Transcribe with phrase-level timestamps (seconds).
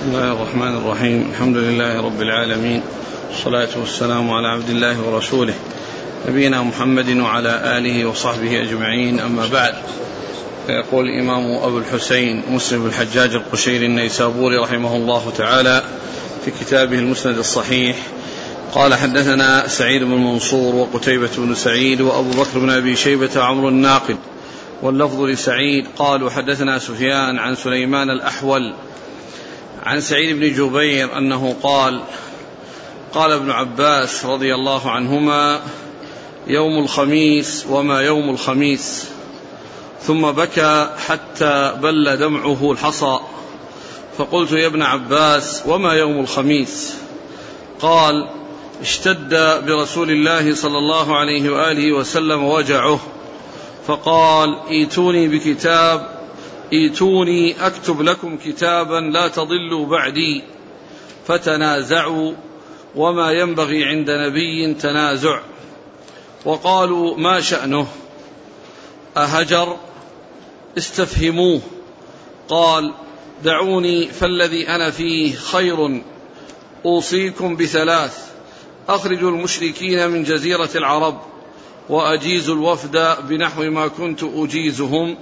[0.00, 2.82] بسم الله الرحمن الرحيم الحمد لله رب العالمين
[3.30, 5.54] والصلاة والسلام على عبد الله ورسوله
[6.28, 9.74] نبينا محمد وعلى آله وصحبه أجمعين أما بعد
[10.66, 15.82] فيقول الإمام أبو الحسين مسلم الحجاج القشيري النيسابوري رحمه الله تعالى
[16.44, 17.96] في كتابه المسند الصحيح
[18.72, 24.16] قال حدثنا سعيد بن منصور وقتيبة بن سعيد وأبو بكر بن أبي شيبة عمرو الناقد
[24.82, 28.74] واللفظ لسعيد قالوا حدثنا سفيان عن سليمان الأحول
[29.82, 32.00] عن سعيد بن جبير أنه قال
[33.14, 35.60] قال ابن عباس رضي الله عنهما
[36.46, 39.08] يوم الخميس وما يوم الخميس
[40.02, 43.18] ثم بكى حتى بل دمعه الحصى.
[44.18, 46.94] فقلت يا ابن عباس وما يوم الخميس؟
[47.80, 48.28] قال
[48.80, 49.34] اشتد
[49.66, 53.00] برسول الله صلى الله عليه وآله وسلم وجعه.
[53.86, 56.19] فقال ايتوني بكتاب
[56.72, 60.42] ايتوني أكتب لكم كتابا لا تضلوا بعدي
[61.26, 62.32] فتنازعوا
[62.96, 65.40] وما ينبغي عند نبي تنازع.
[66.44, 67.86] وقالوا ما شأنه؟
[69.16, 69.76] أهجر؟
[70.78, 71.60] استفهموه.
[72.48, 72.94] قال
[73.44, 76.02] دعوني فالذي أنا فيه خير
[76.84, 78.30] أوصيكم بثلاث
[78.88, 81.20] اخرجوا المشركين من جزيرة العرب
[81.88, 85.16] واجيزوا الوفد بنحو ما كنت أجيزهم.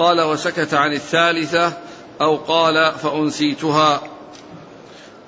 [0.00, 1.72] قال وسكت عن الثالثة
[2.20, 4.02] أو قال فأنسيتها.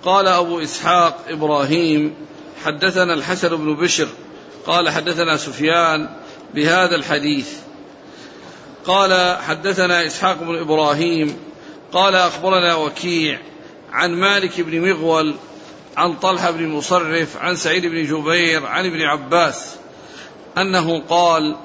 [0.04, 2.14] قال أبو إسحاق إبراهيم
[2.64, 4.08] حدثنا الحسن بن بشر
[4.66, 6.08] قال حدثنا سفيان
[6.54, 7.48] بهذا الحديث.
[8.86, 11.36] قال حدثنا إسحاق بن إبراهيم
[11.92, 13.38] قال أخبرنا وكيع
[13.92, 15.34] عن مالك بن مغول
[15.96, 19.76] عن طلحة بن مصرف عن سعيد بن جبير عن ابن عباس
[20.58, 21.56] أنه قال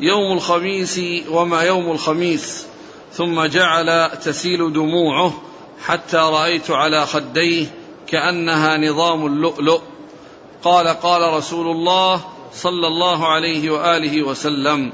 [0.00, 2.66] يوم الخميس وما يوم الخميس
[3.12, 5.32] ثم جعل تسيل دموعه
[5.84, 7.66] حتى رأيت على خديه
[8.06, 9.80] كأنها نظام اللؤلؤ.
[10.62, 12.20] قال قال رسول الله
[12.52, 14.92] صلى الله عليه وآله وسلم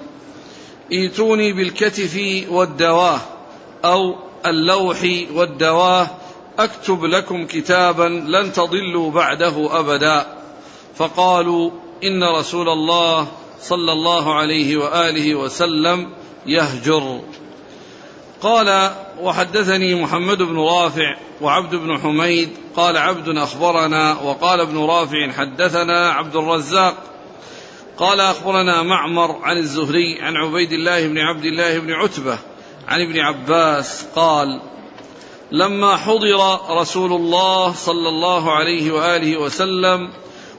[0.92, 3.20] إيتوني بالكتف والدواه
[3.84, 4.14] أو
[4.46, 4.98] اللوح
[5.34, 6.06] والدواه
[6.58, 10.36] أكتب لكم كتابا لن تضلوا بعده ابدا
[10.96, 11.70] فقالوا
[12.04, 13.28] إن رسول الله
[13.60, 16.12] صلى الله عليه وآله وسلم
[16.46, 17.20] يهجر.
[18.42, 18.90] قال
[19.20, 22.48] وحدثني محمد بن رافع وعبد بن حميد.
[22.76, 24.20] قال عبد أخبرنا.
[24.20, 26.94] وقال ابن رافع حدثنا عبد الرزاق.
[27.98, 32.38] قال أخبرنا معمر عن الزهري عن عبيد الله بن عبد الله بن عتبة
[32.88, 34.60] عن ابن عباس قال
[35.52, 40.10] لما حضر رسول الله صلى الله عليه وآله وسلم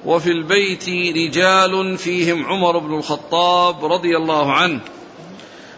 [0.08, 4.80] وفي البيت رجال فيهم عمر بن الخطاب رضي الله عنه.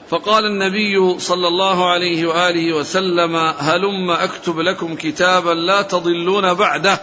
[0.10, 7.02] فقال النبي صلى الله عليه وآله وسلم هلم أكتب لكم كتابا لا تضلون بعده.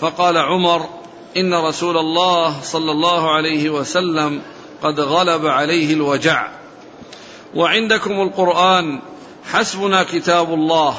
[0.00, 0.88] فقال عمر
[1.36, 4.42] إن رسول الله صلى الله عليه وسلم
[4.82, 6.48] قد غلب عليه الوجع.
[7.54, 9.00] وعندكم القرآن
[9.52, 10.96] حسبنا كتاب الله.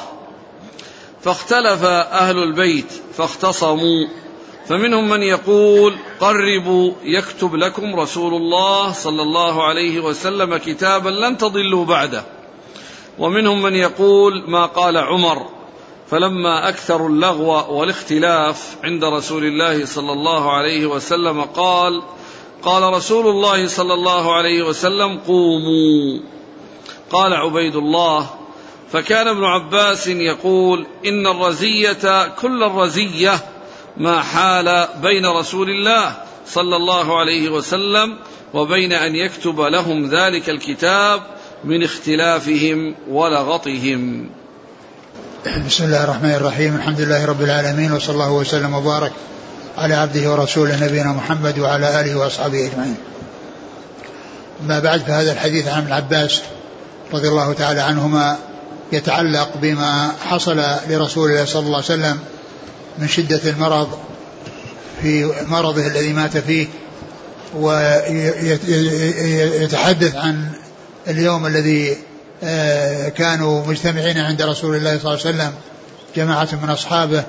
[1.22, 4.21] فاختلف أهل البيت فاختصموا.
[4.68, 11.84] فمنهم من يقول قربوا يكتب لكم رسول الله صلى الله عليه وسلم كتابا لن تضلوا
[11.84, 12.24] بعده.
[13.18, 15.46] ومنهم من يقول ما قال عمر
[16.10, 22.02] فلما اكثروا اللغو والاختلاف عند رسول الله صلى الله عليه وسلم قال
[22.62, 26.20] قال رسول الله صلى الله عليه وسلم قوموا.
[27.10, 28.30] قال عبيد الله
[28.92, 33.51] فكان ابن عباس يقول إن الرزية كل الرزية
[33.96, 36.16] ما حال بين رسول الله
[36.46, 38.16] صلى الله عليه وسلم
[38.54, 41.22] وبين أن يكتب لهم ذلك الكتاب
[41.64, 44.30] من اختلافهم ولغطهم.
[45.66, 49.12] بسم الله الرحمن الرحيم، الحمد لله رب العالمين وصلى الله وسلم وبارك
[49.78, 52.96] على عبده ورسوله نبينا محمد وعلى آله وأصحابه أجمعين.
[54.66, 56.42] ما بعد فهذا الحديث عن ابن عباس
[57.12, 58.38] رضي الله تعالى عنهما
[58.92, 62.18] يتعلق بما حصل لرسول الله صلى الله عليه وسلم
[62.98, 63.98] من شدة المرض
[65.02, 66.66] في مرضه الذي مات فيه
[67.56, 68.16] ويتحدث
[70.16, 70.50] عن
[71.08, 71.96] اليوم الذي
[72.44, 75.52] آه، كانوا مجتمعين عند رسول الله صلى الله عليه وسلم
[76.16, 77.24] جماعة من أصحابه.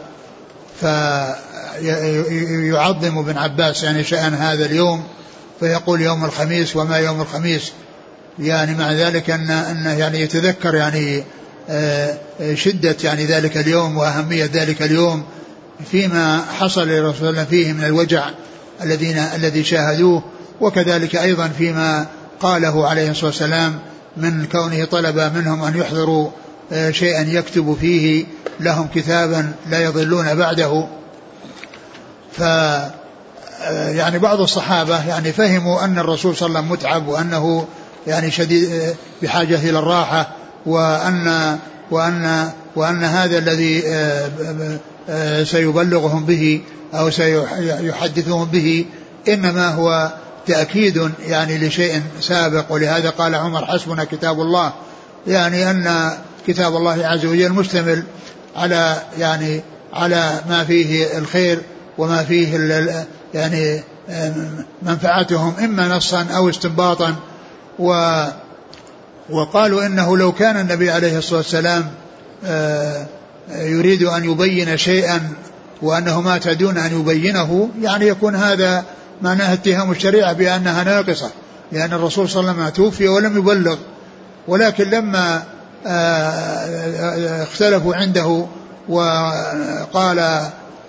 [1.79, 5.03] فيعظم ابن عباس يعني شأن هذا اليوم
[5.59, 7.71] فيقول يوم الخميس وما يوم الخميس.
[8.39, 11.23] يعني مع ذلك أن أنه يعني يتذكر يعني
[11.69, 12.17] آه،
[12.53, 15.23] شدة يعني ذلك اليوم وأهمية ذلك اليوم.
[15.91, 18.29] فيما حصل لرسول الله فيه من الوجع
[18.83, 20.23] الذين الذي شاهدوه
[20.61, 22.05] وكذلك أيضا فيما
[22.39, 23.79] قاله عليه الصلاة والسلام
[24.17, 26.29] من كونه طلب منهم أن يحضروا
[26.71, 28.25] آه، شيئا يكتب فيه
[28.59, 30.87] لهم كتابا لا يضلون بعده.
[32.31, 32.41] ف
[33.69, 37.67] يعني بعض الصحابة يعني فهموا أن الرسول صلى الله عليه وسلم متعب وأنه
[38.07, 40.31] يعني شديد بحاجة إلى الراحة
[40.65, 41.57] وأن
[41.91, 43.83] وأن وأن هذا الذي
[45.43, 46.61] سيبلغهم به
[46.93, 48.85] أو سيحدثهم به
[49.27, 50.11] إنما هو
[50.47, 52.65] تأكيد يعني لشيء سابق.
[52.69, 54.73] ولهذا قال عمر حسبنا كتاب الله.
[55.27, 56.11] يعني أن
[56.47, 58.03] كتاب الله عز وجل مشتمل
[58.55, 59.61] على يعني
[59.93, 61.61] على ما فيه الخير
[61.97, 62.57] وما فيه
[63.33, 63.83] يعني
[64.81, 67.15] منفعتهم إما نصا أو استنباطا.
[67.79, 68.23] و
[69.29, 71.91] وقالوا إنه لو كان النبي عليه الصلاة والسلام
[72.45, 73.05] آه،
[73.49, 75.29] يريد أن يبين شيئا
[75.81, 78.83] وأنه ما تعدون أن يبينه يعني يكون هذا
[79.21, 81.29] معناه اتهام الشريعة بأنها ناقصة
[81.71, 83.77] لأن الرسول صلى الله عليه وسلم توفي ولم يبلغ
[84.47, 85.43] ولكن لما
[85.87, 88.45] آه، اختلفوا عنده
[88.89, 90.41] وقال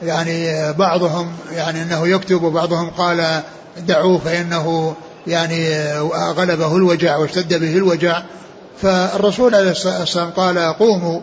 [0.02, 3.40] يعني بعضهم يعني إنه يكتب وبعضهم قال
[3.78, 4.94] دعوه فإنه
[5.26, 8.22] يعني غلبه الوجع واشتد به الوجع
[8.82, 11.20] فالرسول عليه الصلاة والسلام قال قوموا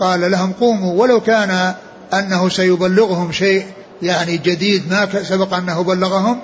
[0.00, 1.74] قال لهم قوموا ولو كان
[2.14, 3.66] أنه سيبلغهم شيء
[4.02, 6.40] يعني جديد ما سبق أنه بلغهم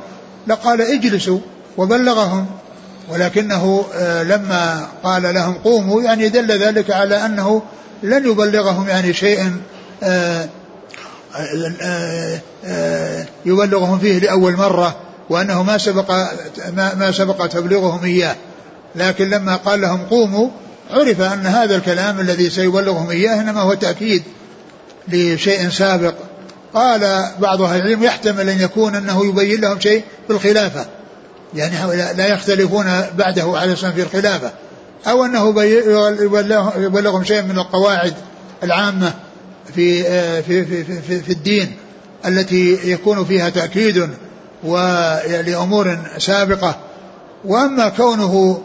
[0.46, 1.38] لقال اجلسوا
[1.76, 2.46] وبلغهم.
[3.08, 7.62] ولكنه آه، لما قال لهم قوموا يعني دل ذلك على أنه
[8.02, 9.56] لن يبلغهم يعني شيء
[10.02, 10.48] آه،
[12.64, 14.96] آه، يبلغهم فيه لأول مرة
[15.30, 16.10] وأنه ما سبق
[16.72, 18.36] ما, سبق تبليغهم إياه.
[18.94, 20.48] لكن لما قال لهم قوموا
[20.92, 24.22] عرف أن هذا الكلام الذي سيبلغهم إياه إنما هو تأكيد
[25.08, 26.14] لشيء سابق.
[26.74, 30.86] قال بعض أهل العلم يحتمل أن يكون أنه يبين لهم شيء في الخلافة.
[31.54, 32.84] يعني لا يختلفون
[33.18, 34.50] بعده السلام في الخلافة.
[35.06, 35.62] أو أنه
[36.76, 38.14] يبلغهم شيء من القواعد
[38.62, 39.12] العامة
[39.74, 40.02] في
[40.42, 41.76] في في في, في الدين
[42.26, 44.08] التي يكون فيها تأكيد
[44.64, 46.76] ولأمور سابقة.
[47.44, 48.62] وأما كونه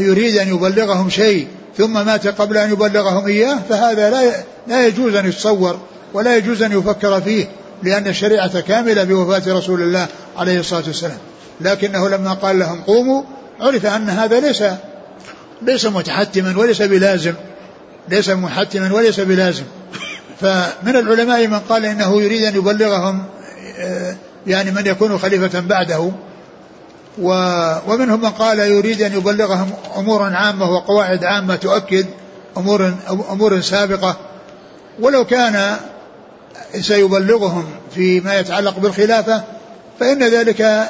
[0.00, 1.46] يريد أن يبلغهم شيء
[1.78, 4.32] ثم مات قبل أن يبلغهم إياه فهذا لا
[4.66, 5.78] لا يجوز أن يتصور
[6.14, 7.46] ولا يجوز أن يفكر فيه
[7.82, 10.06] لأن الشريعة كاملة بوفاة رسول الله
[10.36, 11.18] عليه الصلاة والسلام.
[11.60, 13.22] لكنه لما قال لهم قوموا
[13.60, 14.64] عرف أن هذا ليس
[15.62, 17.34] ليس متحتما وليس بلازم
[18.08, 19.64] ليس محتما وليس بلازم.
[20.40, 23.24] فمن العلماء من قال إنه يريد أن يبلغهم
[23.78, 24.16] آه،
[24.46, 26.10] يعني من يكون خليفة بعده
[27.22, 32.06] ومنهم من قال يريد أن يبلغهم أمورا عامة وقواعد عامة تؤكد
[32.56, 32.94] أمور
[33.30, 34.16] أمور سابقة.
[35.00, 35.76] ولو كان
[36.80, 39.42] سيبلغهم فيما يتعلق بالخلافة
[40.00, 40.88] فإن ذلك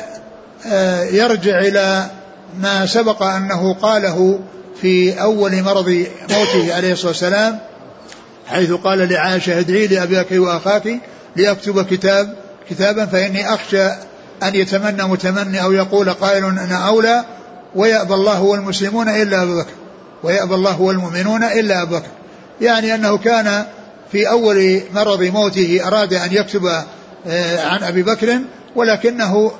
[0.67, 2.07] آه، يرجع إلى
[2.59, 4.41] ما سبق أنه قاله
[4.81, 7.59] في أول مرض موته عليه الصلاة والسلام
[8.47, 11.01] حيث قال لعائشة ادعي لأبيك وأخاك
[11.37, 12.35] لأكتب كتاب
[12.71, 13.89] كتابا فإني أخشى
[14.43, 17.25] أن يتمنى متمني أو يقول قائل أنا أولى
[17.75, 19.73] ويأبى الله والمسلمون إلا أبو بكر
[20.23, 22.09] ويأبى الله والمؤمنون إلا أبو بكر.
[22.61, 23.65] يعني أنه كان
[24.13, 26.67] في أول مرض موته أراد أن يكتب
[27.27, 28.41] آه، عن أبي بكر
[28.77, 29.53] ولكنه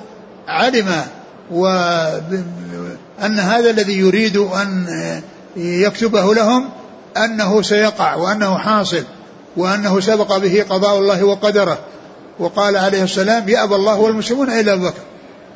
[0.47, 0.87] علم
[1.51, 4.85] وأن هذا الذي يريد أن
[5.55, 6.69] يكتبه لهم
[7.17, 9.03] أنه سيقع وأنه حاصل
[9.57, 11.77] وأنه سبق به قضاء الله وقدره.
[12.39, 15.01] وقال عليه السلام يأبى الله والمسلمون إلا أبو بكر.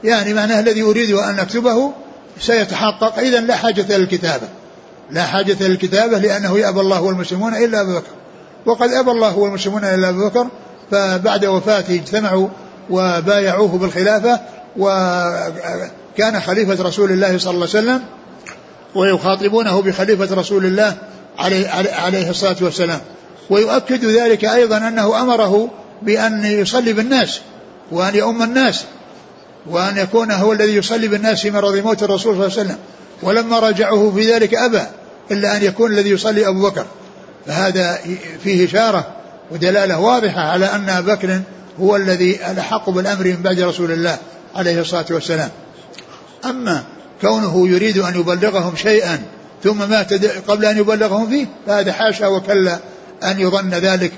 [0.04, 1.92] يعني معناه الذي أريد أن أكتبه
[2.40, 3.20] سيتحقق.
[3.20, 4.48] إذا لا حاجة للكتابة
[5.12, 8.12] لا حاجة للكتابة لأنه يأبى الله والمسلمون إلا أبو بكر.
[8.66, 10.48] وقد أبى الله والمسلمون إلا أبو بكر.
[10.92, 12.48] فبعد وفاته اجتمعوا
[12.90, 14.40] وبايعوه بالخلافة
[14.78, 18.02] وكان خليفة رسول الله صلى الله عليه وسلم
[18.96, 20.98] ويخاطبونه بخليفة رسول الله
[21.40, 23.00] عليه, عليه الصلاة والسلام.
[23.50, 25.70] ويؤكد ذلك أيضا أنه أمره
[26.06, 27.42] بأن يصلي بالناس
[27.92, 28.84] وأن يؤم الناس
[29.70, 32.78] وأن يكون هو الذي يصلي بالناس في مرض موت الرسول صلى الله عليه وسلم.
[33.24, 34.82] ولما راجعه في ذلك أبى
[35.32, 36.86] إلا أن يكون الذي يصلي أبو بكر.
[37.48, 38.00] فهذا
[38.44, 39.08] فيه إشارة
[39.52, 41.42] ودلالة واضحة على أن أبا بكر
[41.80, 44.18] هو الذي الأحق بالأمر من بعد رسول الله
[44.56, 45.50] عليه الصلاة والسلام.
[46.46, 46.84] أما
[47.22, 49.24] كونه يريد أن يبلغهم شيئا
[49.64, 50.14] ثم مات
[50.48, 52.80] قبل أن يبلغهم فيه فهذا حاشا وكلا
[53.24, 54.12] أن يظن ذلك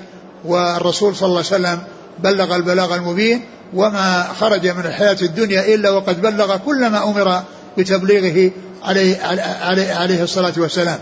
[0.44, 1.82] والرسول صلى الله عليه وسلم
[2.18, 7.42] بلغ البلاغ المبين وما خرج من الحياة الدنيا إلا وقد بلغ كل ما أمر
[7.78, 8.52] بتبليغه
[8.82, 9.22] عليه,
[9.62, 10.98] عليه, عليه الصلاة والسلام.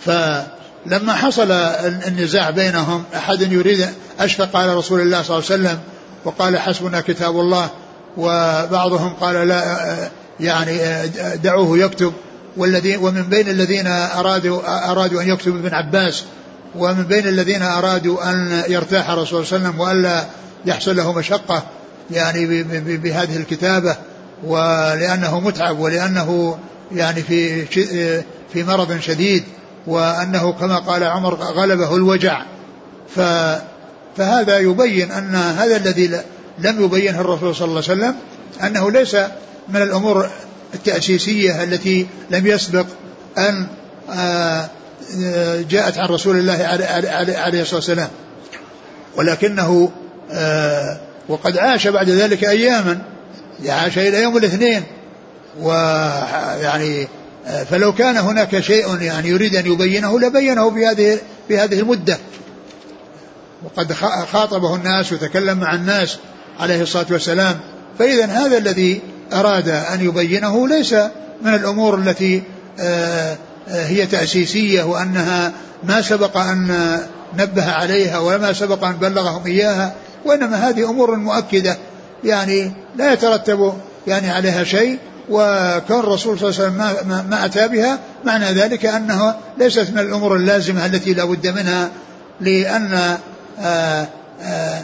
[0.00, 1.50] فلما حصل
[2.06, 3.86] النزاع بينهم أحد يريد
[4.20, 5.80] أشفق على رسول الله صلى الله عليه وسلم
[6.24, 7.70] وقال حسبنا كتاب الله.
[8.16, 9.62] وبعضهم قال لا
[10.40, 10.78] يعني
[11.36, 12.12] دعوه يكتب.
[12.56, 16.24] والذين ومن بين الذين أرادوا أرادوا أن يكتب ابن عباس
[16.76, 20.24] ومن بين الذين أرادوا أن يرتاح الرسول صلى الله عليه وسلم وألا
[20.66, 21.62] يحصل له مشقة
[22.10, 22.62] يعني
[22.96, 23.96] بهذه الكتابة
[24.44, 26.58] ولأنه متعب ولأنه
[26.92, 27.66] يعني في
[28.52, 29.44] في مرض شديد
[29.86, 32.42] وأنه كما قال عمر غلبه الوجع.
[33.16, 33.20] ف
[34.16, 36.20] فهذا يبين أن هذا الذي
[36.58, 38.14] لم يبينه الرسول صلى الله عليه وسلم
[38.62, 39.14] أنه ليس
[39.68, 40.28] من الأمور
[40.74, 42.86] التأسيسية التي لم يسبق
[43.38, 43.66] أن
[44.10, 44.68] آه،
[45.70, 46.52] جاءت عن رسول الله
[47.36, 48.08] عليه الصلاة والسلام.
[49.16, 49.90] ولكنه
[50.32, 53.02] آه، وقد عاش بعد ذلك أياما.
[53.68, 54.82] عاش إلى يوم الاثنين.
[55.60, 57.08] ويعني
[57.46, 61.18] آه، فلو كان هناك شيء يعني يريد أن يبينه لبينه في هذه
[61.48, 62.18] في هذه المدة.
[63.64, 63.92] وقد
[64.32, 66.18] خاطبه الناس وتكلم مع الناس
[66.60, 67.60] عليه الصلاة والسلام.
[67.98, 69.00] فإذا هذا الذي
[69.32, 70.92] أراد أن يبينه ليس
[71.42, 72.42] من الأمور التي
[72.80, 73.36] آه،
[73.68, 75.52] هي تأسيسية وأنها
[75.84, 76.98] ما سبق أن
[77.38, 79.94] نبه عليها وما سبق أن بلغهم إياها
[80.24, 81.76] وإنما هذه أمور مؤكدة.
[82.24, 83.72] يعني لا يترتب
[84.06, 84.98] يعني عليها شيء
[85.30, 90.36] وكون الرسول صلى الله عليه وسلم ما, أتى بها معنى ذلك أنها ليست من الأمور
[90.36, 91.90] اللازمة التي لا بد منها
[92.40, 93.18] لأن
[93.60, 94.08] آه،
[94.42, 94.82] آآ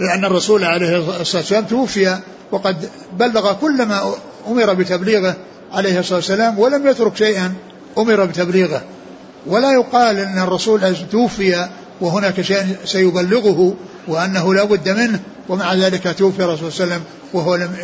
[0.00, 2.18] لأن الرسول عليه الصلاة والسلام توفي
[2.50, 4.14] وقد بلغ كل ما
[4.48, 5.36] أمر بتبليغه
[5.72, 7.54] عليه الصلاة والسلام ولم يترك شيئا.
[7.98, 8.82] أمر بتبليغه.
[9.46, 11.68] ولا يقال أن الرسول توفي
[12.00, 13.74] وهناك شيء سيبلغه
[14.08, 17.76] وأنه لا بد منه ومع ذلك توفي الرسول صلى الله عليه وسلم وهو لم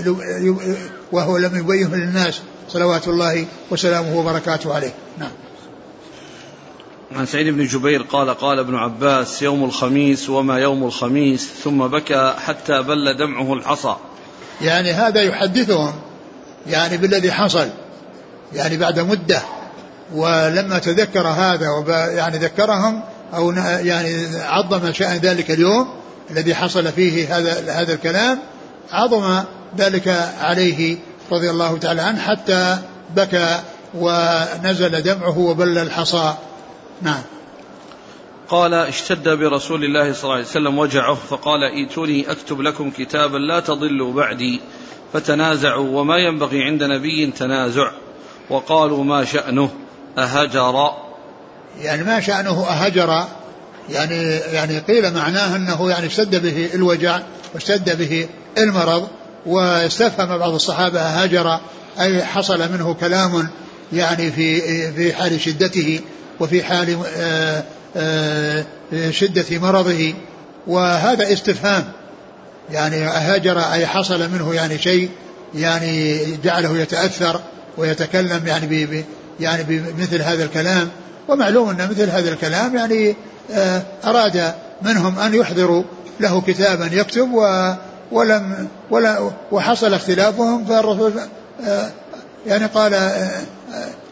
[1.12, 2.40] وهو لم يبينه للناس.
[2.68, 4.94] صلوات الله وسلامه وبركاته عليه.
[5.18, 5.30] نعم.
[7.16, 12.34] عن سعيد بن جبير قال قال ابن عباس يوم الخميس وما يوم الخميس ثم بكى
[12.46, 13.96] حتى بل دمعه الحصى.
[14.62, 15.92] يعني هذا يحدثهم
[16.66, 17.68] يعني بالذي حصل
[18.54, 19.42] يعني بعد مدة.
[20.14, 21.66] ولما تذكر هذا
[22.14, 23.02] يعني ذكرهم
[23.34, 25.88] أو يعني عظم شأن ذلك اليوم
[26.30, 28.38] الذي حصل فيه هذا هذا الكلام
[28.92, 29.44] عظم
[29.78, 30.08] ذلك
[30.40, 30.96] عليه
[31.32, 32.78] رضي الله تعالى عنه حتى
[33.16, 33.60] بكى
[33.94, 36.34] ونزل دمعه وبل الحصى.
[37.02, 37.22] نعم.
[38.48, 43.60] قال اشتد برسول الله صلى الله عليه وسلم وجعه فقال ائتوني أكتب لكم كتابا لا
[43.60, 44.60] تضلوا بعدي
[45.12, 47.90] فتنازعوا وما ينبغي عند نبي تنازع
[48.50, 49.70] وقالوا ما شأنه.
[50.18, 50.90] أهجر.
[51.80, 53.24] يعني ما شأنه أهجر
[53.90, 57.20] يعني يعني قيل معناه أنه يعني اشتد به الوجع
[57.54, 59.08] واشتد به المرض
[59.46, 61.60] واستفهم بعض الصحابة هجر
[62.00, 63.48] أي حصل منه كلام
[63.92, 64.60] يعني في
[64.92, 66.00] في حال شدته
[66.40, 67.64] وفي حال آه،
[67.96, 68.64] آه،
[69.10, 70.14] شدة مرضه.
[70.66, 71.92] وهذا استفهام.
[72.72, 75.10] يعني هاجر أي حصل منه يعني شيء
[75.54, 77.40] يعني جعله يتأثر
[77.76, 78.66] ويتكلم يعني
[79.40, 80.88] يعني بمثل هذا الكلام
[81.28, 83.16] ومعلوم أن مثل هذا الكلام يعني
[83.50, 85.82] آه، أراد منهم أن يحضروا
[86.20, 87.72] له كتابا يكتب و
[88.12, 91.12] ولم ولا وحصل اختلافهم فالرسول
[92.46, 92.92] يعني قال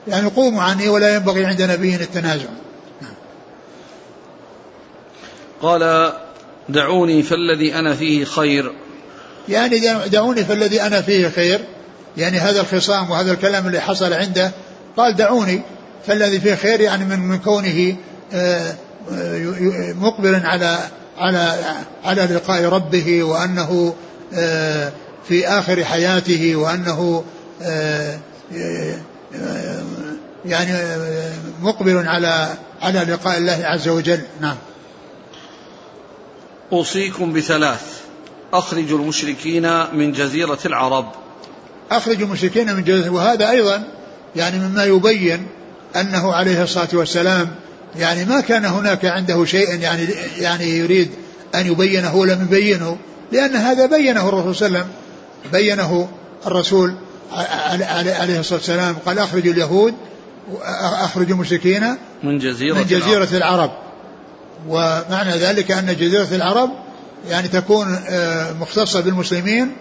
[0.08, 2.48] يعني قوموا عني ولا ينبغي عند نبي التنازع.
[5.62, 6.12] قال
[6.68, 8.72] دعوني فالذي أنا فيه خير.
[9.48, 11.60] يعني دعوني فالذي أنا فيه خير.
[12.16, 14.50] يعني هذا الخصام وهذا الكلام اللي حصل عنده
[14.98, 15.62] قال دعوني
[16.06, 17.96] فالذي فيه خير يعني من من كونه
[18.32, 18.74] آه،
[19.92, 20.78] مقبل على
[21.18, 21.58] على
[22.04, 23.94] على لقاء ربه وأنه
[24.34, 24.92] آه،
[25.28, 27.24] في آخر حياته وأنه
[27.62, 28.18] آه،
[30.44, 30.72] يعني
[31.62, 32.48] مقبل على
[32.82, 34.20] على لقاء الله عز وجل.
[34.40, 34.56] نعم.
[36.72, 37.98] أوصيكم بثلاث.
[38.52, 41.12] أخرجوا المشركين من جزيرة العرب.
[41.90, 43.97] أخرجوا المشركين من جزيرة وهذا أيضا
[44.36, 45.46] يعني مما يبين
[45.96, 47.48] أنه عليه الصلاة والسلام
[47.96, 50.08] يعني ما كان هناك عنده شيء يعني
[50.38, 51.10] يعني يريد
[51.54, 52.96] أن يبينه ولم يبينه
[53.32, 54.92] لأن هذا بينه الرسول صلى الله عليه وسلم
[55.52, 56.08] بينه
[56.46, 56.94] الرسول
[57.32, 59.94] عليه الصلاة والسلام قال أخرجوا اليهود
[61.02, 63.70] أخرجوا المشركين من جزيرة, من جزيرة العرب.
[64.68, 66.70] ومعنى ذلك أن جزيرة العرب
[67.28, 69.72] يعني تكون آه، مختصة بالمسلمين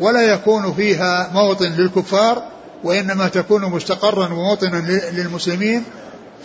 [0.00, 2.42] ولا يكون فيها موطن للكفار
[2.84, 4.76] وإنما تكون مستقرا وموطنا
[5.12, 5.82] للمسلمين.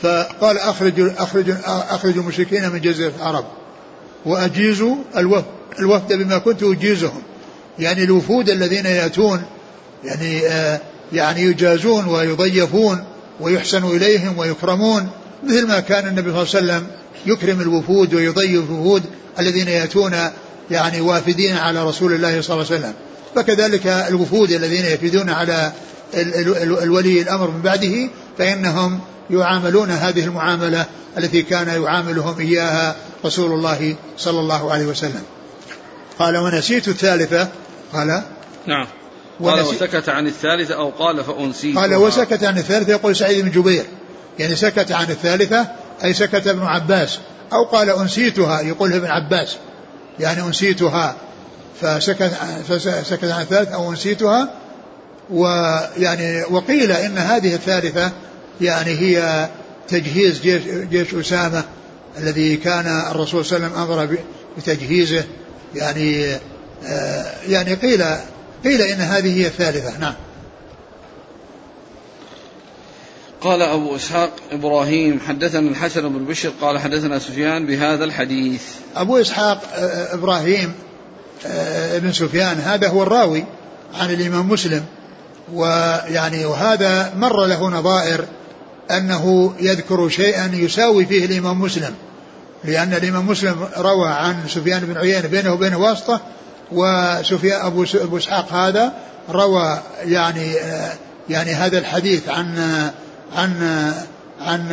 [0.01, 3.45] فقال أخرجوا أخرجوا أخرجوا المشركين من جزيرة العرب.
[4.25, 5.45] وأجيزوا الوفد
[5.79, 7.21] الوفد بما كنت أجيزهم.
[7.79, 9.43] يعني الوفود الذين يأتون
[10.03, 10.79] يعني آه
[11.13, 13.03] يعني يجازون ويضيفون
[13.39, 15.07] ويحسن إليهم ويكرمون
[15.43, 16.87] مثل ما كان النبي صلى الله عليه وسلم
[17.25, 19.03] يكرم الوفود ويضيف الوفود
[19.39, 20.15] الذين يأتون
[20.71, 22.93] يعني وافدين على رسول الله صلى الله عليه وسلم.
[23.35, 25.71] فكذلك الوفود الذين يفيدون على
[26.15, 30.85] الولي الأمر من بعده فإنهم يعاملون هذه المعاملة
[31.17, 32.95] التي كان يعاملهم إياها
[33.25, 35.23] رسول الله صلى الله عليه وسلم.
[36.19, 37.47] قال ونسيت الثالثة.
[37.93, 38.21] قال
[38.65, 38.87] نعم.
[39.43, 42.91] قال وسكت عن الثالثة أو قال فأنسيت قال وسكت عن الثالثة.
[42.91, 43.85] يقول سعيد بن جبير.
[44.39, 45.67] يعني سكت عن الثالثة
[46.03, 47.19] أي سكت ابن عباس
[47.53, 49.57] أو قال أنسيتها يقول ابن عباس.
[50.19, 51.15] يعني أنسيتها
[51.81, 52.31] فسكت
[52.67, 54.49] فسكت عن الثالثة أو أنسيتها
[55.29, 58.11] ويعني وقيل إن هذه الثالثة
[58.61, 59.49] يعني هي
[59.87, 61.63] تجهيز جيش, جيش أسامة
[62.17, 64.17] الذي كان الرسول صلى الله عليه وسلم أمر
[64.57, 65.23] بتجهيزه.
[65.75, 66.25] يعني
[66.85, 68.03] آه يعني قيل
[68.63, 69.97] قيل إن هذه هي الثالثة.
[69.99, 70.13] نعم.
[73.41, 78.63] قال أبو إسحاق إبراهيم حدثنا الحسن بن بشر قال حدثنا سفيان بهذا الحديث.
[78.95, 80.73] أبو إسحاق آه، إبراهيم
[81.45, 83.45] آه، بن سفيان هذا هو الراوي
[83.93, 84.85] عن الإمام مسلم.
[85.53, 88.25] ويعني وهذا مر له نظائر
[88.91, 91.95] أنه يذكر شيئا يساوي فيه الإمام مسلم
[92.63, 96.21] لأن الإمام مسلم روى عن سفيان بن عيينة بينه وبينه واسطة
[96.71, 98.93] وسفيان أبو أبو إسحاق هذا
[99.29, 100.53] روى يعني
[101.29, 102.57] يعني هذا الحديث عن
[103.35, 103.91] عن
[104.41, 104.71] عن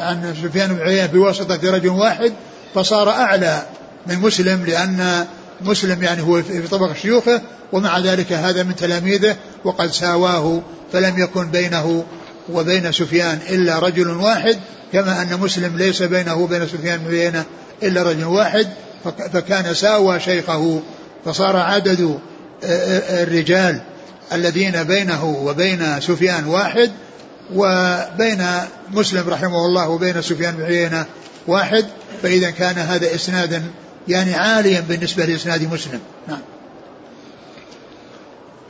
[0.00, 2.32] عن سفيان بن عيينة بواسطة رجل واحد
[2.74, 3.62] فصار أعلى
[4.06, 5.26] من مسلم لأن
[5.64, 7.42] مسلم يعني هو في طبق شيوخه
[7.72, 12.04] ومع ذلك هذا من تلاميذه وقد ساواه فلم يكن بينه
[12.52, 14.58] وبين سفيان إلا رجل واحد
[14.92, 17.44] كما أن مسلم ليس بينه وبين سفيان عيينة
[17.82, 18.68] إلا رجل واحد
[19.32, 20.80] فكان ساوى شيخه
[21.24, 22.18] فصار عدد
[22.64, 23.80] الرجال
[24.32, 26.90] الذين بينه وبين سفيان واحد
[27.54, 28.44] وبين
[28.90, 31.06] مسلم رحمه الله وبين سفيان بن عيينة
[31.46, 31.84] واحد
[32.22, 33.62] فإذا كان هذا إسنادا
[34.08, 36.00] يعني عاليا بالنسبة لإسناد مسلم.
[36.28, 36.40] نعم.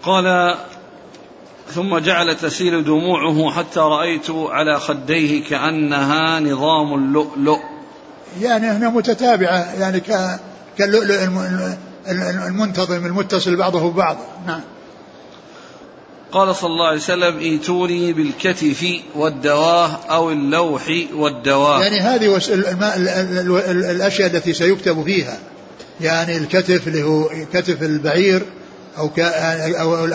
[0.02, 0.56] قال
[1.70, 7.58] ثم جعل تسيل دموعه حتى رأيت على خديه كأنها نظام اللؤلؤ.
[8.40, 10.02] يعني هنا متتابعة يعني
[10.78, 11.14] كاللؤلؤ
[12.48, 14.16] المنتظم المتصل بعضه ببعض.
[14.46, 14.60] نعم.
[16.32, 20.82] قال صلى الله عليه وسلم ائتوني بالكتف والدواه أو اللوح
[21.14, 21.82] والدواه.
[21.82, 22.40] يعني هذه
[23.90, 25.38] الأشياء التي سيكتب فيها.
[26.00, 28.42] يعني الكتف اللي هو كتف البعير
[28.98, 29.10] أو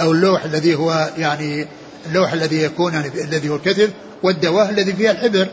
[0.02, 1.68] أو اللوح الذي هو يعني
[2.10, 3.90] اللوح الذي يكون يعني الذي هو الكتف
[4.24, 5.48] والدواه الذي فيها الحبر.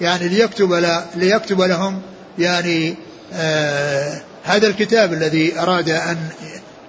[0.00, 0.84] يعني ليكتب
[1.16, 2.02] ليكتب لهم
[2.38, 2.94] يعني
[3.32, 6.16] آه هذا الكتاب الذي أراد أن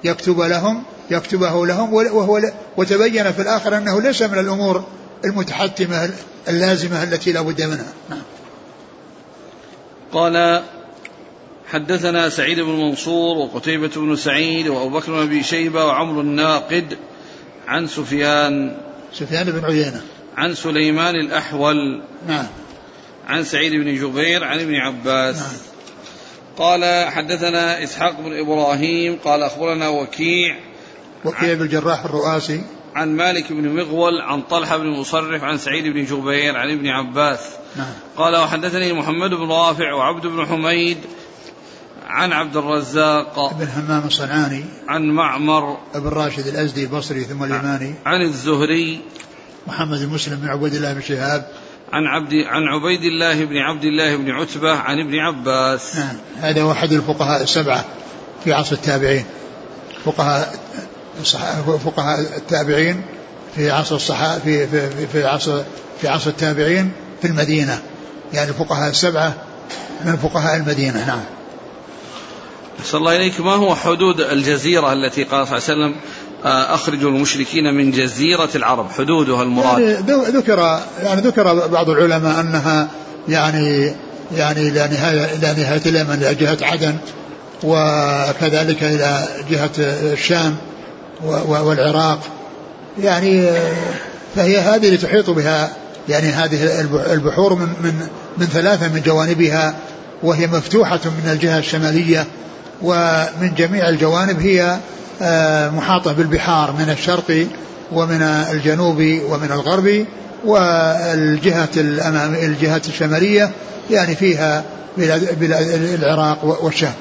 [0.04, 2.42] يكتب لهم يكتبه لهم وهو
[2.78, 4.84] وتبين في الآخر أنه ليس من الأمور
[5.26, 6.10] المتحتمة
[6.48, 7.94] اللازمة التي لا بد منها.
[8.10, 8.22] نعم.
[10.12, 10.64] قال
[11.68, 16.98] حدثنا سعيد بن منصور وقتيبة بن سعيد وأبو بكر بن أبي شيبة وعمرو الناقد
[17.68, 18.78] عن سفيان
[19.14, 20.02] سفيان بن عيينة.
[20.38, 22.48] عن سليمان الأحول نعم.
[23.28, 25.36] عن سعيد بن جبير عن ابن عباس.
[25.36, 25.48] نعم.
[26.58, 30.56] قال حدثنا إسحاق بن إبراهيم قال أخبرنا وكيع
[31.26, 32.64] وكيع بن الجراح الرؤاسي.
[32.96, 37.40] عن مالك بن مغول عن طلحة بن مصرف عن سعيد بن جبير عن ابن عباس.
[37.76, 37.94] نعم.
[38.18, 40.98] قال وحدثني محمد بن رافع وعبد بن حميد
[42.08, 48.22] عن عبد الرزاق بن همام الصنعاني عن معمر بن راشد الأزدي البصري ثم اليماني عن
[48.22, 49.02] الزهري
[49.68, 51.48] محمد مسلم بن عبيد الله بن شهاب.
[51.94, 55.96] عن عبد عن عبيد الله بن عبد الله بن عتبة عن ابن عباس.
[55.96, 56.16] نعم.
[56.38, 57.86] هذا هو أحد الفقهاء السبعة
[58.44, 59.26] في عصر التابعين.
[60.06, 60.60] فقهاء
[61.86, 63.02] فقهاء التابعين
[63.56, 65.62] في عصر الصحابة في في في عصر
[66.02, 67.80] في عصر التابعين في المدينة.
[68.34, 69.34] يعني الفقهاء السبعة
[70.06, 71.08] من فقهاء المدينة.
[71.08, 71.24] نعم.
[72.80, 73.42] أحسن الله إليك.
[73.42, 75.96] ما هو حدود الجزيرة التي قال صلى الله عليه وسلم
[76.46, 79.80] آه، أخرجوا المشركين من جزيرة العرب؟ حدودها المراد.
[79.80, 82.88] يعني ذكر يعني ذكر بعض العلماء أنها
[83.30, 83.96] يعني
[84.36, 86.98] يعني إلى نهاية إلى نهاية اليمن إلى جهة عدن
[87.64, 90.56] وكذلك إلى جهة الشام.
[91.26, 92.20] والعراق.
[93.04, 93.50] يعني
[94.36, 95.72] فهي هذه اللي تحيط بها.
[96.10, 96.82] يعني هذه
[97.14, 99.76] البحور من من من ثلاثة من جوانبها.
[100.24, 102.26] وهي مفتوحة من الجهة الشمالية.
[102.82, 104.78] ومن جميع الجوانب هي
[105.22, 107.48] آه، محاطة بالبحار من الشرق
[107.92, 108.98] ومن الجنوب
[109.30, 110.06] ومن الغرب.
[110.46, 113.52] والجهة الأمام الجهة الشمالية.
[113.92, 114.64] يعني فيها
[114.98, 116.94] بلاد العراق والشام.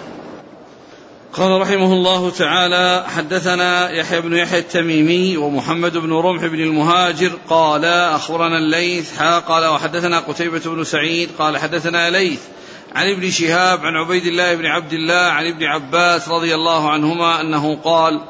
[1.32, 7.84] قال رحمه الله تعالى حدثنا يحيى بن يحيى التميمي ومحمد بن رمح بن المهاجر قال
[7.84, 12.40] أخبرنا الليث حا قال وحدثنا قتيبة بن سعيد قال حدثنا ليث
[12.94, 17.40] عن ابن شهاب عن عبيد الله بن عبد الله عن ابن عباس رضي الله عنهما
[17.40, 18.20] أنه قال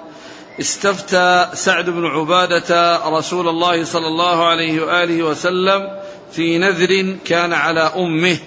[0.61, 6.01] استفتى سعد بن عبادة رسول الله صلى الله عليه وآله وسلم
[6.33, 8.39] في نذر كان على أمه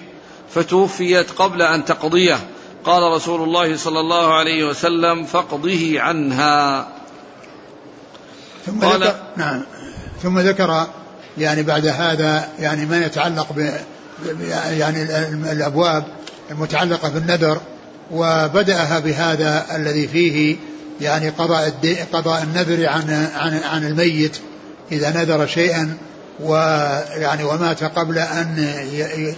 [0.54, 2.38] فتوفيت قبل أن تقضيه.
[2.84, 6.88] قال رسول الله صلى الله عليه وسلم فاقضه عنها.
[8.66, 9.62] ثم قال ذكر نعم.
[10.22, 10.86] ثم ذكر
[11.38, 13.70] يعني بعد هذا يعني ما يتعلق ب
[14.70, 15.02] يعني
[15.52, 16.04] الأبواب
[16.50, 17.60] المتعلقة بالنذر
[18.10, 20.56] وبدأها بهذا الذي فيه
[21.00, 21.72] يعني قضاء
[22.12, 24.38] قضاء النذر عن عن عن الميت
[24.92, 25.96] إذا نذر شيئا
[26.40, 28.74] ويعني ومات قبل أن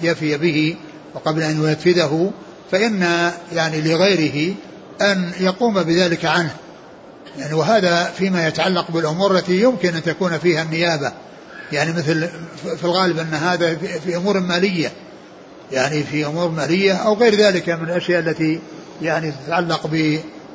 [0.02, 0.76] يفي به
[1.14, 2.30] وقبل أن ينفذه.
[2.72, 4.54] فإن يعني لغيره
[5.02, 6.54] أن يقوم بذلك عنه.
[7.38, 11.12] يعني وهذا فيما يتعلق بالأمور التي يمكن أن تكون فيها النيابة.
[11.72, 12.28] يعني مثل
[12.76, 14.92] في الغالب أن هذا في أمور مالية.
[15.72, 18.60] يعني في أمور مالية أو غير ذلك من الأشياء التي
[19.02, 19.90] يعني تتعلق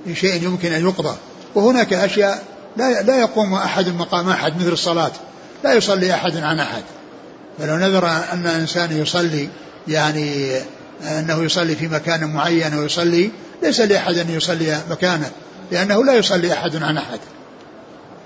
[0.05, 1.15] بشيء يمكن أن يقضى.
[1.55, 2.43] وهناك أشياء
[2.77, 5.11] لا لا يقوم أحد مقام أحد مثل الصلاة.
[5.63, 6.83] لا يصلي أحد عن أحد.
[7.59, 9.49] فلو نذر أن إنسان يصلي
[9.87, 10.57] يعني
[11.01, 13.31] أنه يصلي في مكان معين ويصلي
[13.63, 15.31] ليس لأحد أن يصلي مكانه
[15.71, 17.19] لأنه لا يصلي أحد عن أحد.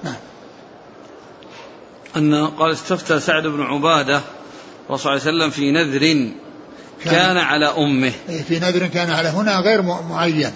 [0.04, 0.16] نعم.
[2.16, 4.22] أن قال استفتى سعد بن عبادة
[4.90, 6.32] الرسول صلى الله عليه وسلم في نذر
[7.04, 8.12] كان, كان على أمه.
[8.48, 10.52] في نذر كان على هنا غير معين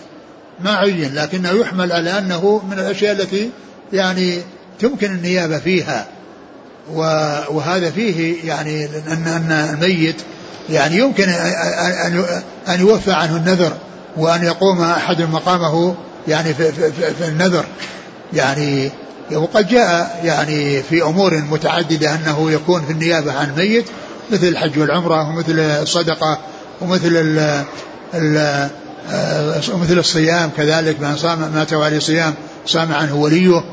[0.59, 3.49] ما عين لكنه يحمل على أنه من الأشياء التي
[3.93, 4.41] يعني
[4.79, 6.07] تمكن النيابة فيها.
[7.49, 10.21] وهذا فيه يعني أن أن الميت
[10.69, 11.29] يعني يمكن
[12.67, 13.73] أن يوفى عنه النذر
[14.17, 15.95] وأن يقوم أحد مقامه
[16.27, 17.65] يعني في, في, في النذر.
[18.33, 18.91] يعني
[19.31, 23.85] وقد جاء يعني في أمور متعددة أنه يكون في النيابة عن الميت
[24.31, 26.39] مثل الحج والعمرة ومثل الصدقة
[26.81, 27.63] ومثل ال
[28.13, 28.69] ال
[29.11, 32.33] آه، ومثل الصيام كذلك من صام مات عليه صيام
[32.65, 33.63] صام عنه وليه.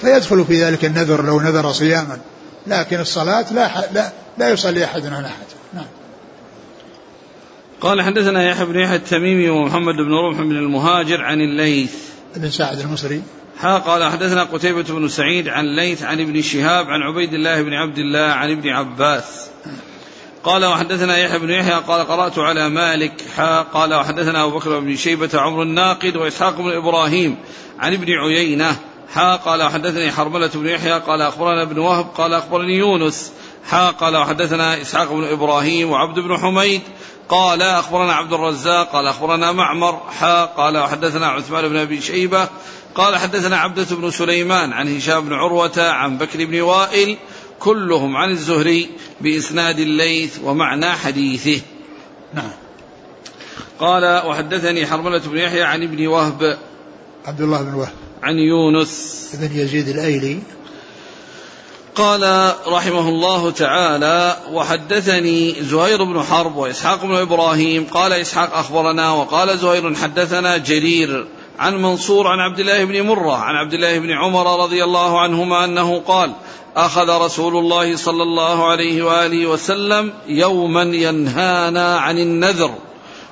[0.00, 2.18] فيدخل في ذلك النذر لو نذر صياما.
[2.66, 5.46] لكن الصلاة لا لا لا يصلي أحد عن أحد.
[5.74, 6.01] نعم.
[7.82, 11.94] قال حدثنا يحيى بن يحيى التميمي ومحمد بن رمح بن المهاجر عن الليث.
[12.36, 13.22] بن سعد المصري.
[13.60, 17.72] ها قال حدثنا قتيبة بن سعيد عن ليث عن ابن شهاب عن عبيد الله بن
[17.72, 19.50] عبد الله عن ابن عباس.
[20.44, 23.12] قال وحدثنا يحيى بن يحيى قال قرأت على مالك.
[23.36, 27.36] حا قال وحدثنا أبو بكر بن شيبة عمر الناقد وإسحاق بن إبراهيم
[27.78, 28.76] عن ابن عيينة.
[29.12, 33.32] حا قال وحدثني حرملة بن يحيى قال أخبرنا ابن وهب قال أخبرني يونس.
[33.64, 36.80] حا قال وحدثنا إسحاق بن إبراهيم وعبد بن حميد
[37.32, 42.48] قال أخبرنا عبد الرزاق قال أخبرنا معمر حا قال وحدثنا عثمان بن أبي شيبة
[42.94, 47.16] قال حدثنا عبدة بن سليمان عن هشام بن عروة عن بكر بن وائل
[47.58, 48.90] كلهم عن الزهري
[49.20, 51.60] بإسناد الليث ومعنى حديثه.
[52.34, 52.50] نعم.
[53.78, 56.58] قال وحدثني حرملة بن يحيى عن ابن وهب
[57.26, 57.92] عبد الله بن وهب.
[58.22, 59.30] عن يونس.
[59.40, 60.38] بن يزيد الأيلي.
[61.94, 67.84] قال رحمه الله تعالى وحدثني زهير بن حرب وإسحاق بن إبراهيم.
[67.84, 71.26] قال إسحاق أخبرنا وقال زهير حدثنا جرير
[71.58, 75.64] عن منصور عن عبد الله بن مرة عن عبد الله بن عمر رضي الله عنهما
[75.64, 76.32] أنه قال
[76.76, 82.74] أخذ رسول الله صلى الله عليه وآله وسلم يوما ينهانا عن النذر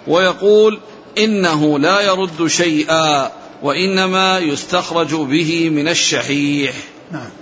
[0.06, 0.80] ويقول
[1.18, 6.74] إنه لا يرد شيئا وإنما يستخرج به من الشحيح.
[7.10, 7.39] نعم.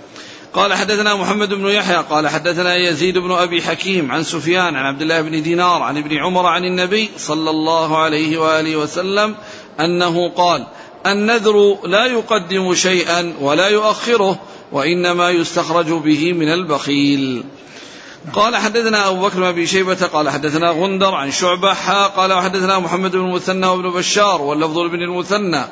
[0.59, 5.01] قال حدثنا محمد بن يحيى قال حدثنا يزيد بن أبي حكيم عن سفيان عن عبد
[5.01, 9.35] الله بن دينار عن ابن عمر عن النبي صلى الله عليه وآله وسلم
[9.79, 10.67] أنه قال
[11.07, 14.39] النذر لا يقدم شيئا ولا يؤخره
[14.71, 17.43] وإنما يستخرج به من البخيل.
[18.33, 22.79] قال حدثنا أبو بكر بن أبي شيبة قال حدثنا غندر عن شعبة حا قال وحدثنا
[22.79, 25.63] محمد بن المثنى وابن بشار واللفظ لابن المثنى.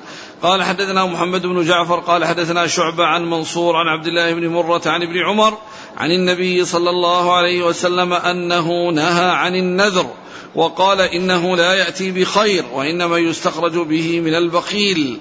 [0.41, 4.81] قال حدثنا محمد بن جعفر قال حدثنا شعبة عن منصور عن عبد الله بن مرة
[4.85, 5.57] عن ابن عمر
[5.97, 10.05] عن النبي صلى الله عليه وسلم أنه نهى عن النذر
[10.55, 15.19] وقال إنه لا يأتي بخير وإنما يستخرج به من البخيل.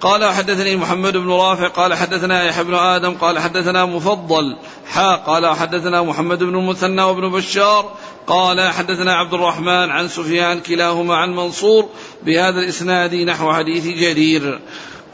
[0.00, 4.56] قال حدثني محمد بن رافع قال حدثنا يحيى بن آدم قال حدثنا مفضل
[4.86, 7.92] حا قال حدثنا محمد بن المثنى وابن بشار
[8.26, 11.88] قال حدثنا عبد الرحمن عن سفيان كلاهما عن منصور
[12.22, 14.60] بهذا الإسناد نحو حديث جرير.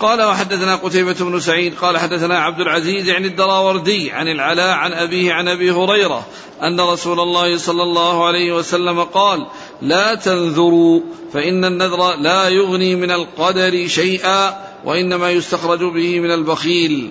[0.00, 5.33] قال وحدثنا قتيبة بن سعيد قال حدثنا عبد العزيز عن الدراوردي عن العلاء عن أبيه
[5.33, 6.26] عن أبي هريرة
[6.62, 9.46] أن رسول الله صلى الله عليه وسلم قال
[9.83, 11.00] لا تنذروا
[11.33, 17.11] فإن النذر لا يغني من القدر شيئا وإنما يستخرج به من البخيل.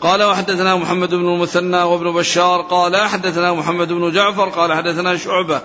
[0.00, 5.60] قال وحدثنا محمد بن المثنى وابن بشار قال حدثنا محمد بن جعفر قال حدثنا شعبة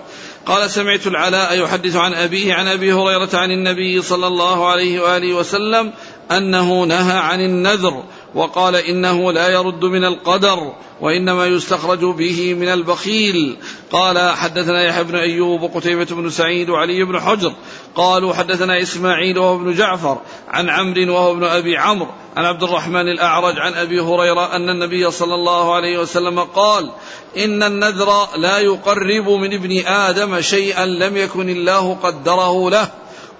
[0.46, 5.34] قال سمعت العلاء يحدث عن أبيه عن أبي هريرة عن النبي صلى الله عليه وآله
[5.34, 5.92] وسلم
[6.30, 8.02] أنه نهى عن النذر
[8.34, 13.56] وقال إنه لا يرد من القدر وإنما يستخرج به من البخيل.
[13.92, 17.52] قال حدثنا يحيى بن أيوب وقتيبة بن سعيد وعلي بن حجر.
[17.94, 20.18] قالوا حدثنا إسماعيل وهو ابن جعفر
[20.48, 25.10] عن عمرو وهو ابن أبي عمرو عن عبد الرحمن الأعرج عن أبي هريرة أن النبي
[25.10, 26.90] صلى الله عليه وسلم قال
[27.36, 32.88] إن النذر لا يقرب من ابن آدم شيئا لم يكن الله قدره له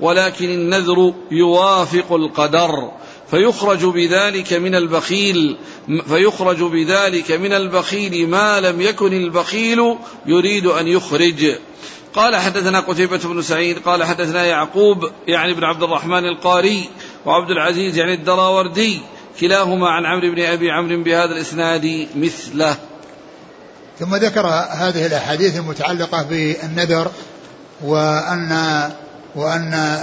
[0.00, 2.90] ولكن النذر يوافق القدر.
[3.30, 5.56] فيخرج بذلك من البخيل
[6.08, 11.54] فيخرج بذلك من البخيل ما لم يكن البخيل يريد أن يخرج.
[12.14, 16.88] قال حدثنا قتيبة بن سعيد قال حدثنا يعقوب يعني بن عبد الرحمن القاري
[17.26, 19.00] وعبد العزيز يعني الدراوردي
[19.40, 22.76] كلاهما عن عمرو بن أبي عمرو بهذا الإسناد مثله.
[23.98, 27.10] ثم ذكر هذه الأحاديث المتعلقة بالنذر
[27.84, 28.50] وأن
[29.36, 30.00] وأن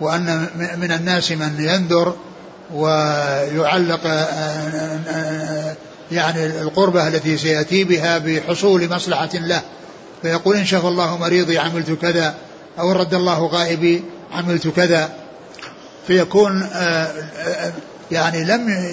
[0.00, 0.46] وأن
[0.78, 2.14] من الناس من ينذر
[2.74, 4.00] ويعلق
[6.12, 9.60] يعني القربة التي سيأتي بها بحصول مصلحة له.
[10.22, 12.34] فيقول إن شاف الله مريضي عملت كذا.
[12.78, 15.08] أو رد الله غائبي عملت كذا.
[16.06, 16.68] فيكون
[18.10, 18.86] يعني لم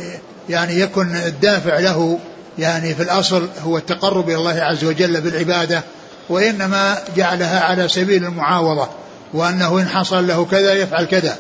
[0.50, 2.20] يعني يكن الدافع له
[2.58, 5.84] يعني في الأصل هو التقرب إلى الله عز وجل بالعبادة
[6.30, 8.88] وإنما جعلها على سبيل المعاوضة
[9.34, 11.38] وأنه إن حصل له كذا يفعل كذا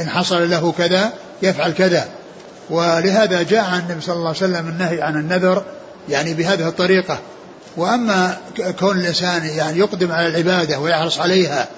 [0.00, 2.08] إن حصل له كذا يفعل كذا.
[2.70, 5.64] ولهذا جاء عن النبي صلى الله عليه وسلم النهي عن النذر
[6.08, 7.18] يعني بهذه الطريقة.
[7.76, 8.36] وأما
[8.78, 11.68] كون الإنسان يعني يقدم على العبادة ويحرص عليها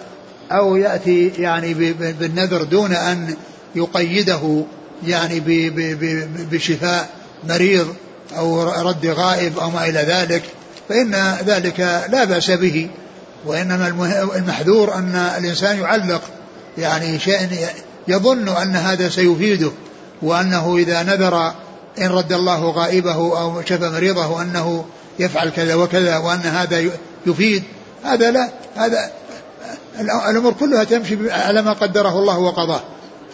[0.53, 3.37] أو يأتي يعني بالنذر دون أن
[3.75, 4.65] يقيده
[5.07, 5.41] يعني
[6.51, 7.09] بشفاء
[7.49, 7.95] مريض
[8.37, 10.43] أو رد غائب أو ما إلى ذلك
[10.89, 12.89] فإن ذلك لا بأس به.
[13.47, 13.89] وإنما
[14.37, 16.23] المحذور أن الإنسان يعلق
[16.79, 17.49] يعني شيء
[18.09, 19.71] يظن أن هذا سيفيده
[20.23, 21.53] وأنه إذا نذر
[21.99, 24.85] إن رد الله غائبه أو شفى مريضه أنه
[25.19, 26.91] يفعل كذا وكذا وأن هذا
[27.27, 27.63] يفيد
[28.05, 29.11] هذا لا هذا
[30.01, 32.81] الأمور كلها تمشي على ما قدره الله وقضاه.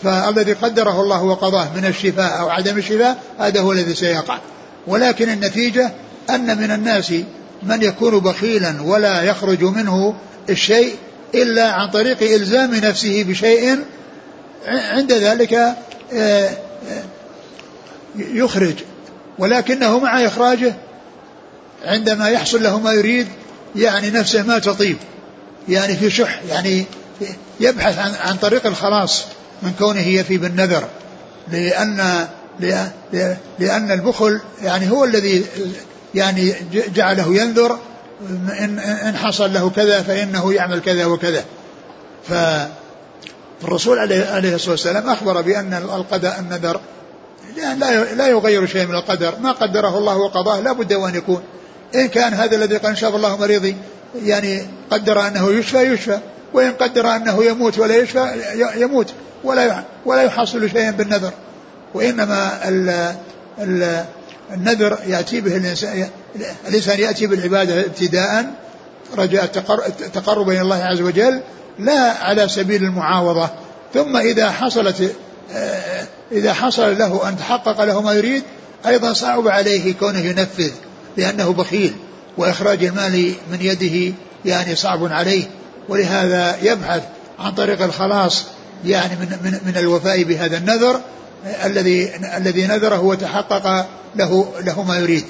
[0.03, 4.39] فالذي قدره الله وقضاه من الشفاء أو عدم الشفاء هذا هو الذي سيقع.
[4.87, 5.91] ولكن النتيجة
[6.31, 7.13] أن من الناس
[7.63, 10.15] من يكون بخيلا ولا يخرج منه
[10.51, 10.95] الشيء
[11.35, 13.85] إلا عن طريق إلزام نفسه بشيء
[14.67, 15.77] عند ذلك آه،
[16.13, 16.51] آه،
[18.17, 18.75] يخرج.
[19.39, 20.75] ولكنه مع إخراجه
[21.85, 23.29] عندما يحصل له ما يريد
[23.77, 24.97] يعني نفسه ما تطيب.
[25.69, 26.85] يعني في شح يعني
[27.61, 29.25] يبحث عن, عن طريق الخلاص
[29.63, 30.89] من كونه يفي بالنذر.
[31.49, 32.27] لأن
[33.59, 35.45] لأن البخل يعني هو الذي
[36.15, 37.79] يعني جعله ينذر
[38.61, 41.45] إن, إن حصل له كذا فإنه يعمل كذا وكذا.
[43.63, 46.81] فالرسول عليه الصلاة والسلام أخبر بأن القدر النذر
[47.57, 49.35] لا لا يغير شيء من القدر.
[49.41, 51.43] ما قدره الله وقضاه لا بد وأن يكون.
[51.95, 53.77] إن كان هذا الذي قال إن شاء الله مريضي
[54.25, 56.19] يعني قدر أنه يشفى يشفى.
[56.53, 58.43] وإن قدر أنه يموت ولا يشفى
[58.77, 59.07] يموت.
[59.45, 61.33] ولا ولا يحصل شيئا بالنذر.
[61.95, 63.15] وإنما ال
[63.59, 64.05] ال
[64.55, 66.09] النذر يأتي به الإنسان
[66.69, 68.55] الإنسان يأتي بالعبادة ابتداء
[69.19, 69.45] رجاء
[70.01, 71.41] التقرب إلى الله عز وجل.
[71.81, 73.49] لا على سبيل المعاوضة
[73.95, 75.13] ثم إذا حصلت
[75.53, 78.43] آه، إذا حصل له أن تحقق له ما يريد
[78.87, 80.71] أيضا صعب عليه كونه ينفذ
[81.17, 81.95] لأنه بخيل
[82.37, 84.15] وإخراج المال من يده
[84.45, 85.45] يعني صعب عليه
[85.89, 87.03] ولهذا يبحث
[87.39, 88.45] عن طريق الخلاص
[88.85, 91.01] يعني من من من الوفاء بهذا النذر
[91.65, 95.25] الذي الذي نذره وتحقق له له ما يريد.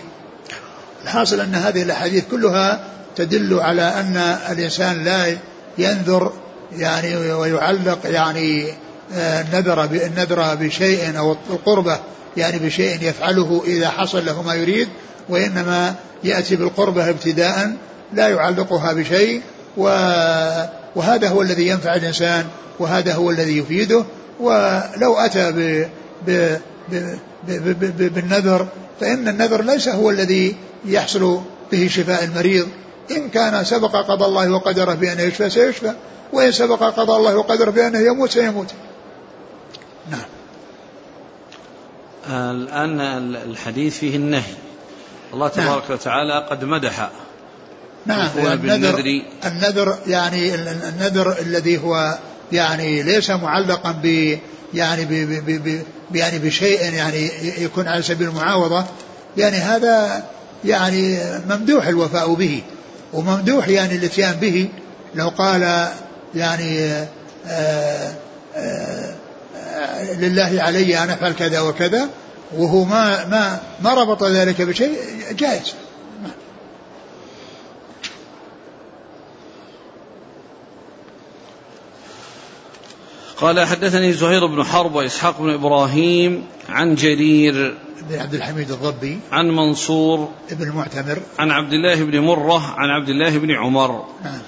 [1.05, 2.81] الحاصل أن هذه الأحاديث كلها
[3.17, 4.17] تدل على أن
[4.51, 5.37] الإنسان لا
[5.83, 6.33] ينذر
[6.79, 8.73] يعني ويعلق يعني
[9.13, 11.99] النذر آه، النذر بشيء أو القربة
[12.37, 14.89] يعني بشيء يفعله إذا حصل له ما يريد
[15.29, 17.77] وإنما يأتي بالقربة ابتداء
[18.13, 19.43] لا يعلقها بشيء
[19.77, 22.45] وهذا هو الذي ينفع الإنسان
[22.79, 24.05] وهذا هو الذي يفيده
[24.41, 25.87] ولو أتى ب
[26.27, 26.57] ب
[27.49, 28.67] ب بالنذر
[29.01, 31.41] فإن النذر ليس هو الذي يحصل
[31.73, 32.69] به شفاء المريض.
[33.11, 35.93] إن كان سبق قضى الله وقدره بأنه يشفى سيشفى
[36.33, 38.73] وإن سبق قضى الله وقدره بأنه يموت سيموت.
[40.11, 40.21] نعم.
[42.31, 43.01] الآن
[43.35, 44.53] الحديث فيه النهي.
[45.35, 45.67] الله نعم.
[45.67, 45.93] تبارك نعم.
[45.93, 47.11] وتعالى قد مدح.
[48.07, 50.55] نعم النذر النذر يعني
[50.89, 52.19] النذر الذي هو
[52.53, 54.39] يعني ليس معلقا ب
[54.75, 55.13] يعني ب
[55.47, 58.85] ب ب يعني بشيء يعني يكون على سبيل المعاوضة.
[59.37, 60.25] يعني هذا
[60.65, 61.19] يعني
[61.49, 62.63] ممدوح الوفاء به.
[63.13, 64.69] وممدوح يعني الاتيان به
[65.15, 65.89] لو قال
[66.35, 67.07] يعني آآ
[67.47, 68.15] آه،
[68.57, 69.15] آآ
[69.57, 72.09] آه، لله علي أن أفعل كذا وكذا
[72.57, 74.99] وهو ما ما ما ربط ذلك بشيء
[75.33, 75.75] جائز.
[83.37, 89.51] قال حدثني زهير بن حرب وإسحاق بن إبراهيم عن جرير بن عبد الحميد الضبي عن
[89.51, 91.19] منصور بن المعتمر.
[91.39, 94.05] عن عبد الله بن مرة عن عبد الله بن عمر.
[94.25, 94.39] نعم.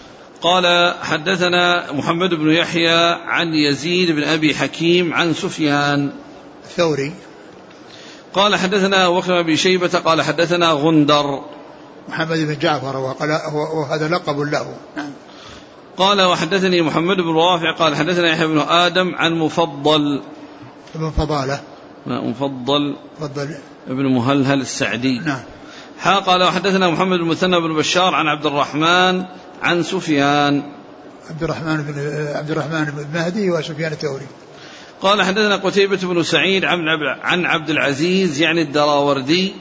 [0.43, 6.13] قال حدثنا محمد بن يحيى عن يزيد بن أبي حكيم عن سفيان.
[6.65, 7.13] الثوري.
[8.35, 11.45] قال حدثنا بكر بن شيبة قال حدثنا غندر.
[12.09, 14.75] محمد بن جعفر وهذا لقب له.
[14.97, 15.11] نعم.
[15.97, 20.23] قال وحدثني محمد بن رافع قال حدثنا يحيى بن آدم عن مفضل.
[20.95, 21.61] ابن فضالة.
[22.07, 23.55] مفضل فضل
[23.89, 25.19] ابن مهلهل السعدي.
[25.19, 25.41] نعم.
[25.99, 29.25] حا قال وحدثنا محمد بن مثنى بن بشار عن عبد الرحمن
[29.63, 30.63] عن سفيان.
[31.31, 34.27] عبد الرحمن بن عبد الرحمن بن مهدي وسفيان الثوري.
[35.01, 36.81] قال حدثنا قتيبة بن سعيد عن
[37.23, 39.55] عن عبد العزيز يعني الدراوردي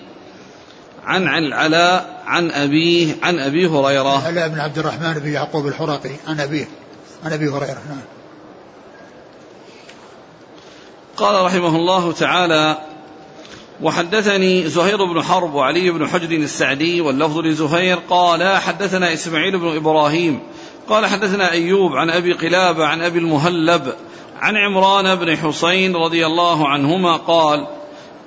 [1.03, 4.29] عن عن العلاء عن أبيه عن أبي هريرة.
[4.29, 6.67] العلاء بن عبد الرحمن بن يعقوب الحرقي عن أبيه
[7.25, 7.81] عن أبي هريرة.
[7.89, 8.01] نعم.
[11.21, 12.77] قال رحمه الله تعالى
[13.81, 20.39] وحدثني زهير بن حرب وعلي بن حجر السعدي واللفظ لزهير قال حدثنا إسماعيل بن إبراهيم
[20.89, 23.93] قال حدثنا أيوب عن أبي قلابة عن أبي المهلب
[24.39, 27.67] عن عمران بن حسين رضي الله عنهما قال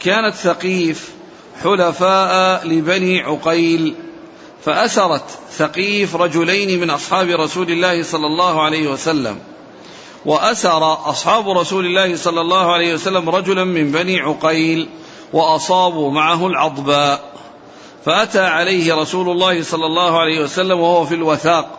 [0.01, 1.11] كانت ثقيف
[1.63, 3.95] حلفاء لبني عقيل
[4.65, 9.39] فأسرت ثقيف رجلين من أصحاب رسول الله صلى الله عليه وسلم.
[10.27, 14.89] وأسر أصحاب رسول الله صلى الله عليه وسلم رجلا من بني عقيل
[15.33, 17.35] وأصابوا معه العضباء.
[18.05, 21.79] فأتى عليه رسول الله صلى الله عليه وسلم وهو في الوثاق.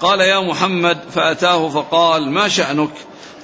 [0.00, 2.90] قال يا محمد فأتاه فقال ما شأنك؟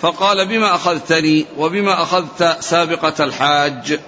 [0.00, 4.00] فقال بما أخذتني وبما أخذت سابقة الحاج.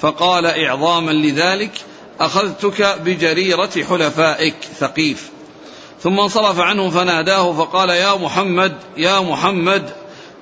[0.00, 1.72] فقال إعظاما لذلك
[2.20, 5.33] أخذتك بجريرة حلفائك ثقيف.
[6.04, 9.90] ثم انصرف عنه فناداه فقال يا محمد يا محمد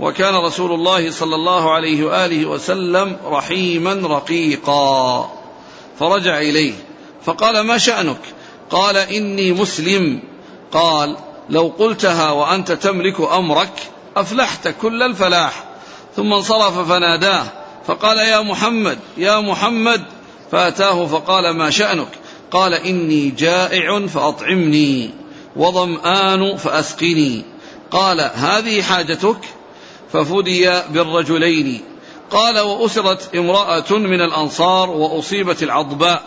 [0.00, 5.30] وكان رسول الله صلى الله عليه وآله وسلم رحيما رقيقا.
[5.98, 6.72] فرجع إليه
[7.24, 8.20] فقال ما شأنك؟
[8.70, 10.20] قال إني مسلم.
[10.72, 11.16] قال
[11.50, 13.72] لو قلتها وأنت تملك أمرك
[14.16, 15.64] أفلحت كل الفلاح.
[16.16, 17.44] ظم انصرف فناداه
[17.86, 20.02] فقال يا محمد يا محمد.
[20.52, 22.08] فأتاه فقال ما شأنك؟
[22.50, 25.21] قال إني جائع فأطعمني.
[25.56, 27.44] وظمآن فأسقني.
[27.90, 29.38] قال هذه حاجتك؟
[30.12, 31.80] ففدي بالرجلين.
[32.30, 36.22] قال وأسرت امرأة من الأنصار وأصيبت العضباء.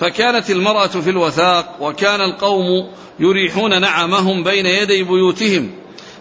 [0.00, 5.70] فكانت المرأة في الوثاق وكان القوم يريحون نعمهم بين يدي بيوتهم.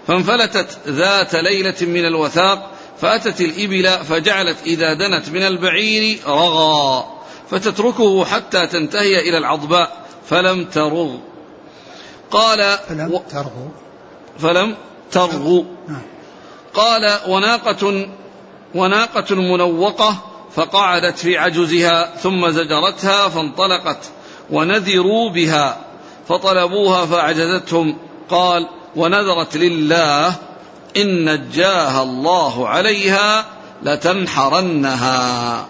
[0.07, 7.05] فانفلتت ذات ليلة من الوثاق فأتت الإبل فجعلت إذا دنت من البعير رغى
[7.49, 11.17] فتتركه حتى تنتهي إلى العضباء فلم ترغ.
[12.31, 13.71] قال فلم ترغو.
[14.39, 14.75] فلم
[15.11, 15.65] ترغو.
[15.87, 16.01] نعم.
[16.73, 18.07] قال وناقة
[18.75, 20.15] وناقة منوقة
[20.55, 23.99] فقعدت في عجزها ثم زجرتها فانطلقت
[24.49, 25.77] ونذروا بها
[26.29, 27.97] فطلبوها فأعجزتهم.
[28.29, 30.35] قال ونذرت لله
[30.97, 33.45] إن نجاها الله عليها
[33.83, 35.65] لتنحرنها.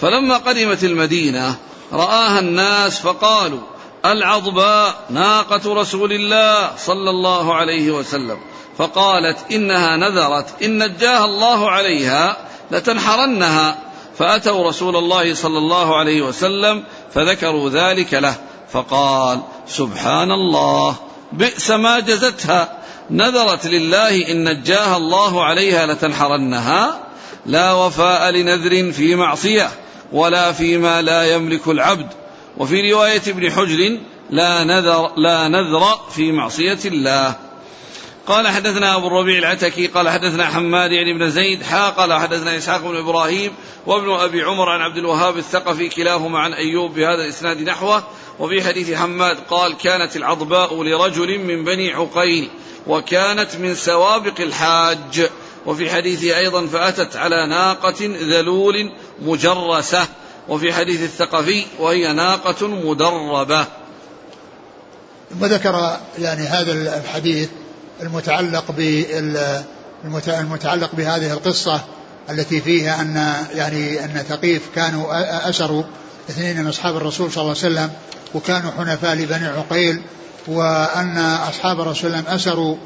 [0.00, 1.54] فلما قدمت المدينة
[1.92, 3.60] رآها الناس فقالوا
[4.04, 8.38] العضباء ناقة رسول الله صلى الله عليه وسلم.
[8.78, 12.36] فقالت إنها نذرت إن نجاها الله عليها
[12.70, 13.78] لتنحرنها.
[14.18, 16.84] فأتوا رسول الله صلى الله عليه وسلم
[17.14, 18.34] فذكروا ذلك له.
[18.72, 20.96] فقال سبحان الله
[21.32, 22.78] بئس ما جزتها.
[23.10, 26.98] نذرت لله إن نجاها الله عليها لتنحرنها.
[27.46, 29.70] لا وفاء لنذر في معصية
[30.12, 32.06] ولا فيما لا يملك العبد.
[32.60, 33.98] وفي رواية ابن حجر
[34.30, 37.36] لا نذر لا نذر في معصية الله.
[38.26, 42.80] قال حدثنا أبو الربيع العتكي قال حدثنا حماد يعني بن زيد حا قال حدثنا إسحاق
[42.80, 43.52] بن إبراهيم
[43.86, 48.02] وابن أبي عمر عن عبد الوهاب الثقفي كلاهما عن أيوب بهذا الإسناد نحوه.
[48.38, 52.48] وفي حديث حماد قال كانت العضباء لرجل من بني عقيل
[52.86, 55.28] وكانت من سوابق الحاج
[55.66, 60.08] وفي حديثه أيضا فأتت على ناقة ذلول مجرسة
[60.48, 63.66] وفي حديث الثقفي وهي ناقة مدربة.
[65.40, 67.48] وذكر يعني هذا الحديث
[68.02, 68.64] المتعلق
[70.28, 71.80] المتعلق بهذه القصة
[72.30, 75.06] التي فيها أن يعني أن ثقيف كانوا
[75.48, 75.82] أسروا
[76.30, 77.90] اثنين من أصحاب الرسول صلى الله عليه وسلم
[78.34, 80.02] وكانوا حنفاء لبني عقيل
[80.46, 81.18] وأن
[81.48, 82.76] أصحاب الرسول الله أسروا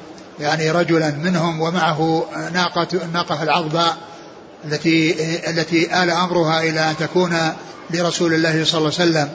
[0.41, 3.97] يعني رجلا منهم ومعه ناقة الناقة العظباء
[4.67, 5.15] التي
[5.51, 7.37] التي آل أمرها إلى أن تكون
[7.91, 9.29] لرسول الله صلى الله عليه وسلم.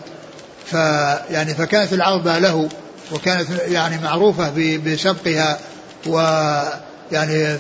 [0.66, 2.70] فيعني فكانت العظبة له
[3.12, 5.60] وكانت يعني معروفة بسبقها
[6.08, 7.58] ويعني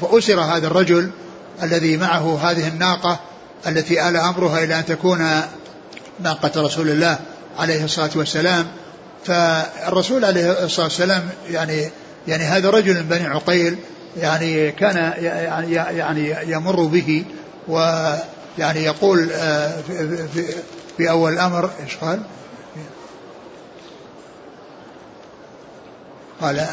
[0.00, 1.10] فأسر هذا الرجل
[1.62, 3.20] الذي معه هذه الناقة
[3.66, 5.40] التي آل أمرها إلى أن تكون
[6.20, 7.18] ناقة رسول الله
[7.58, 8.66] عليه الصلاة والسلام.
[9.24, 11.90] فالرسول عليه الصلاة والسلام يعني
[12.28, 13.76] يعني هذا رجل من بني عقيل
[14.16, 15.12] يعني كان
[15.96, 17.24] يعني يمر به
[17.68, 20.54] ويعني يقول آه، في, في,
[20.96, 22.22] في أول الأمر إيش قال؟
[26.40, 26.66] قال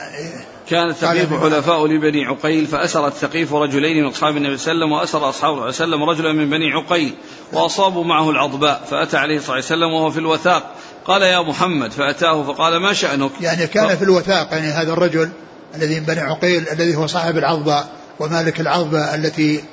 [0.69, 4.99] كان ثقيف حلفاء لبني عقيل فأسر الثقيف رجلين من أصحاب النبي صلى الله عليه وسلم
[4.99, 7.13] وأسر أصحابه صلى الله عليه وسلم رجلا من بني عقيل
[7.53, 10.75] وأصابوا معه العضباء فأتى عليه صلى الله عليه وسلم وهو في الوثاق
[11.05, 13.97] قال يا محمد فأتاه فقال ما شأنك يعني كان.
[13.97, 15.29] في الوثاق يعني هذا الرجل
[15.75, 17.87] الذي من بني عقيل الذي هو صاحب العضباء
[18.19, 19.63] ومالك العضبة التي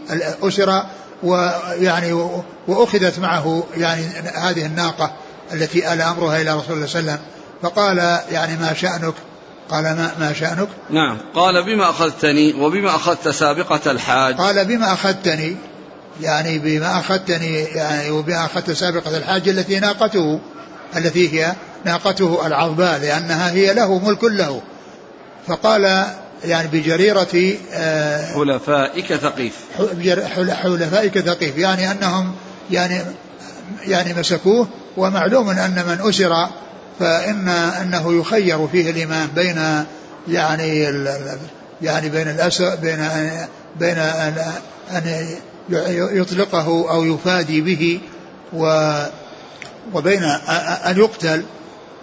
[0.42, 0.82] أسر
[1.22, 2.12] ويعني
[2.68, 4.02] وأخذت معه يعني
[4.34, 5.12] هذه الناقة
[5.52, 7.32] التي آل أمرها إلى رسول الله صلى الله عليه وسلم.
[7.62, 7.98] فقال
[8.32, 9.14] يعني ما شأنك؟
[9.70, 11.18] قال ما, ما شأنك؟ نعم.
[11.34, 14.34] قال بما أخذتني وبما أخذت سابقة الحاج.
[14.36, 15.56] قال بما أخذتني
[16.20, 20.40] يعني بما أخذتني يعني وبما أخذت سابقة الحاج التي ناقته
[20.96, 21.52] التي هي
[21.84, 24.62] ناقته العظباء لأنها هي له ملك له.
[25.46, 26.06] فقال
[26.44, 29.54] يعني بجريرة آه، حلفائك ثقيف.
[30.62, 32.34] حلفائك ثقيف يعني أنهم
[32.70, 33.00] يعني
[33.86, 36.48] يعني مسكوه ومعلوم أن من أسر
[37.00, 39.84] فإن أنه يخير فيه الإمام بين
[40.28, 40.78] يعني
[41.82, 43.08] يعني بين الأسر بين
[43.80, 45.36] بين أن
[46.12, 48.00] يطلقه أو يفادي به
[48.52, 48.92] و
[49.94, 50.22] وبين
[50.86, 51.42] أن يقتل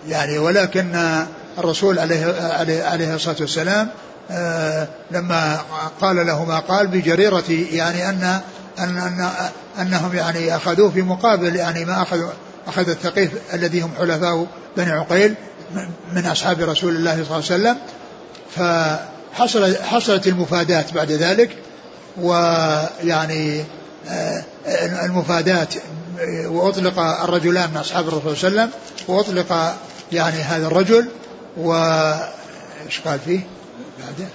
[0.10, 0.96] يعني ولكن
[1.60, 2.26] الرسول عليه
[2.84, 3.90] عليه الصلاة والسلام
[4.32, 5.62] آه، لما
[6.02, 8.40] قال له ما قال بجريرة يعني أن
[8.80, 9.30] أن أن
[9.82, 12.30] أنهم يعني أخذوه في مقابل يعني ما أخذوا
[12.68, 14.48] أخذ الثقيف الذي هم حلفاء
[14.78, 15.36] بني عقيل
[16.14, 17.78] من أصحاب رسول الله صلى الله عليه وسلم.
[18.56, 21.58] فحصل حصلت المفادات بعد ذلك
[22.22, 23.64] ويعني
[24.10, 24.44] آه،
[25.06, 25.74] المفادات
[26.46, 29.76] وأطلق الرجلان من أصحاب الرسول صلى الله عليه وسلم وأطلق
[30.12, 31.08] يعني هذا الرجل
[31.58, 31.74] و
[32.86, 33.40] إيش قال فيه؟
[34.00, 34.30] بعده.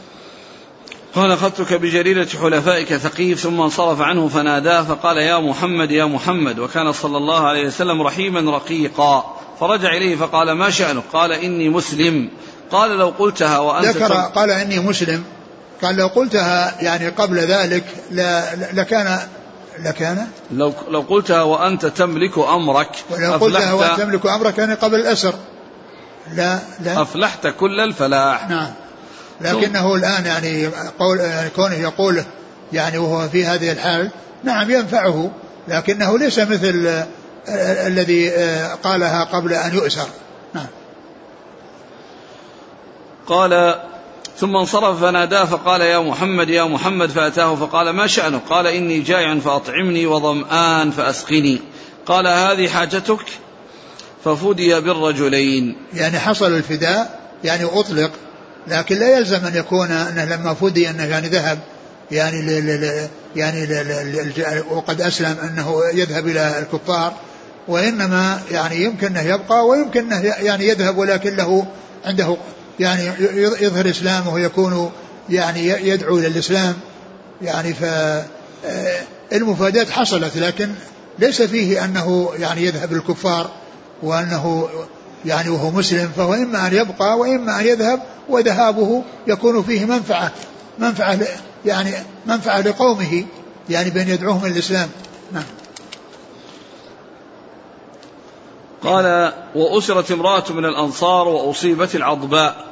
[1.15, 6.59] قال أخذتك بجريرة حلفائك ثقيف ثم انصرف عنه فناداه فقال يا محمد يا محمد.
[6.59, 9.37] وكان صلى الله عليه وسلم رحيما رقيقا.
[9.61, 12.31] فرجع إليه فقال ما شأنك؟ قال إني مسلم.
[12.71, 15.25] قال لو قلتها وأنت ذكر قال إني مسلم.
[15.83, 17.85] قال لو قلتها يعني قبل ذلك
[18.73, 19.19] لكان
[19.79, 25.35] لكان؟ لو لو قلتها وأنت تملك أمرك ولو قلتها وأنت تملك أمرك يعني قبل الأسر.
[26.33, 27.03] لا لا.
[27.03, 28.49] أفلحت كل الفلاح.
[28.49, 28.71] نعم.
[29.41, 30.67] لكنه الآن يعني
[30.99, 32.25] قول يعني كونه يقول
[32.73, 34.11] يعني وهو في هذه الحال
[34.45, 35.31] نعم ينفعه
[35.69, 37.05] لكنه ليس مثل
[37.87, 38.31] الذي
[38.83, 40.07] قالها قبل أن يؤسر.
[40.55, 40.67] نعم.
[43.27, 43.81] قال
[44.39, 49.39] ثم انصرف فناداه فقال يا محمد يا محمد فأتاه فقال ما شأنك؟ قال إني جائع
[49.39, 51.61] فأطعمني وظمآن فأسقني.
[52.07, 53.25] قال هذه حاجتك؟
[54.25, 55.77] ففدي بالرجلين.
[55.95, 58.11] يعني حصل الفداء يعني أطلق
[58.69, 61.59] لكن لا يلزم أن يكون أنه لما فدي أنه يعني ذهب
[62.11, 67.15] يعني ل يعني ل وقد أسلم أنه يذهب إلى الكفار
[67.69, 71.67] وإنما يعني يمكن أنه يبقى ويمكن أنه يعني يذهب ولكن له
[72.05, 72.37] عنده
[72.81, 73.11] يعني
[73.61, 74.93] يظهر إسلامه ويكون
[75.31, 76.75] يعني يدعو إلى الإسلام.
[77.43, 77.75] يعني
[79.31, 80.69] فالمفادات حصلت لكن
[81.19, 83.51] ليس فيه أنه يعني يذهب للكفار
[84.05, 84.69] وأنه
[85.25, 90.33] يعني وهو مسلم فهو إما أن يبقى وإما أن يذهب وذهابه يكون فيه منفعة
[90.79, 91.19] منفعة
[91.67, 91.91] يعني
[92.27, 93.25] منفعة لقومه
[93.71, 94.89] يعني بأن يدعوهم الإسلام.
[95.33, 95.45] نعم.
[98.83, 102.65] قال وأسرت امرأة من الأنصار وأصيبت العضباء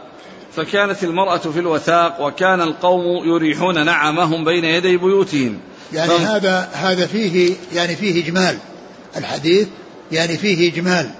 [0.56, 5.58] فكانت المرأة في الوثاق وكان القوم يريحون نعمهم بين يدي بيوتهم.
[5.92, 6.20] يعني ف...
[6.20, 8.58] هذا هذا فيه يعني فيه إجمال
[9.16, 9.68] الحديث
[10.12, 11.10] يعني فيه إجمال.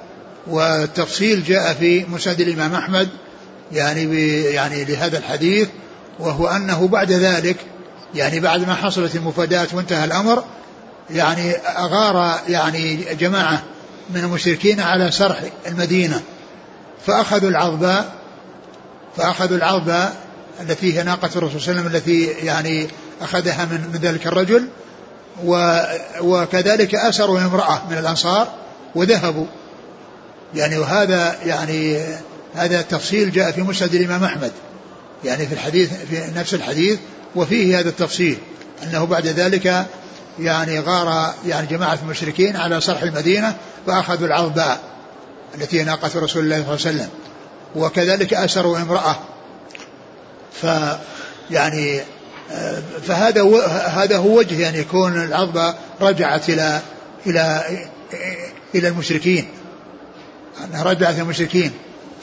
[0.46, 3.08] والتفصيل جاء في مسند الإمام أحمد
[3.72, 4.02] يعني
[4.42, 5.68] يعني لهذا الحديث
[6.18, 7.56] وهو أنه بعد ذلك
[8.14, 10.44] يعني بعد ما حصلت المفادات وانتهى الأمر
[11.10, 13.62] يعني أغار يعني جماعة
[14.10, 16.22] من المشركين على سرح المدينة
[17.06, 18.12] فأخذوا العظباء
[19.16, 20.16] فأخذوا العظباء
[20.60, 22.88] التي هي ناقة الرسول صلى الله عليه وسلم التي يعني
[23.22, 24.68] أخذها من, من ذلك الرجل
[26.20, 28.48] وكذلك أسروا امرأة من الأنصار
[28.94, 29.46] وذهبوا.
[30.54, 32.00] يعني وهذا يعني
[32.54, 34.52] هذا التفصيل جاء في مسند الإمام أحمد.
[35.24, 36.98] يعني في الحديث في نفس الحديث
[37.34, 38.38] وفيه هذا التفصيل
[38.82, 39.86] أنه بعد ذلك
[40.38, 44.80] يعني غار يعني جماعة المشركين على صرح المدينة فأخذوا العظباء
[45.54, 47.08] التي ناقة رسول الله صلى الله عليه وسلم.
[47.76, 49.16] وكذلك أسروا امرأة.
[50.62, 50.66] ف
[51.50, 52.00] يعني
[53.02, 53.42] فهذا
[53.86, 56.80] هذا هو وجه يعني يكون العظبة رجعت إلى
[57.26, 57.64] إلى
[58.74, 59.48] إلى المشركين.
[60.64, 61.72] أنها رجعت المشركين.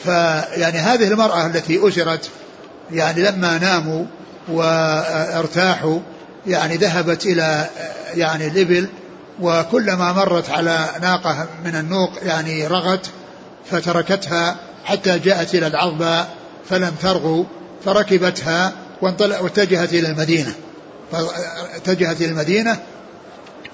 [0.04, 2.30] فيعني هذه المرأة التي أسرت
[2.92, 4.04] يعني لما ناموا
[4.48, 5.98] وارتاحوا
[6.46, 7.66] يعني ذهبت إلى
[8.14, 8.88] يعني الإبل
[9.40, 13.06] وكلما مرت على ناقة من النوق يعني رغت
[13.70, 16.26] فتركتها حتى جاءت إلى العظبة
[16.68, 17.46] فلم ترغو
[17.84, 18.72] فركبتها
[19.02, 20.52] واتجهت إلى المدينة.
[21.74, 22.78] اتجهت إلى المدينة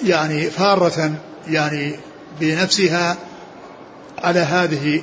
[0.05, 1.13] يعني فارة
[1.49, 1.97] يعني
[2.41, 3.17] بنفسها
[4.19, 5.03] على هذه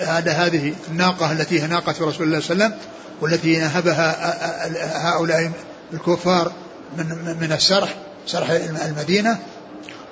[0.00, 2.74] على هذه الناقة التي هي ناقة رسول الله صلى الله عليه وسلم
[3.20, 5.52] والتي نهبها هؤلاء
[5.92, 6.52] الكفار
[6.96, 7.94] من من السرح
[8.26, 8.50] سرح
[8.86, 9.38] المدينة.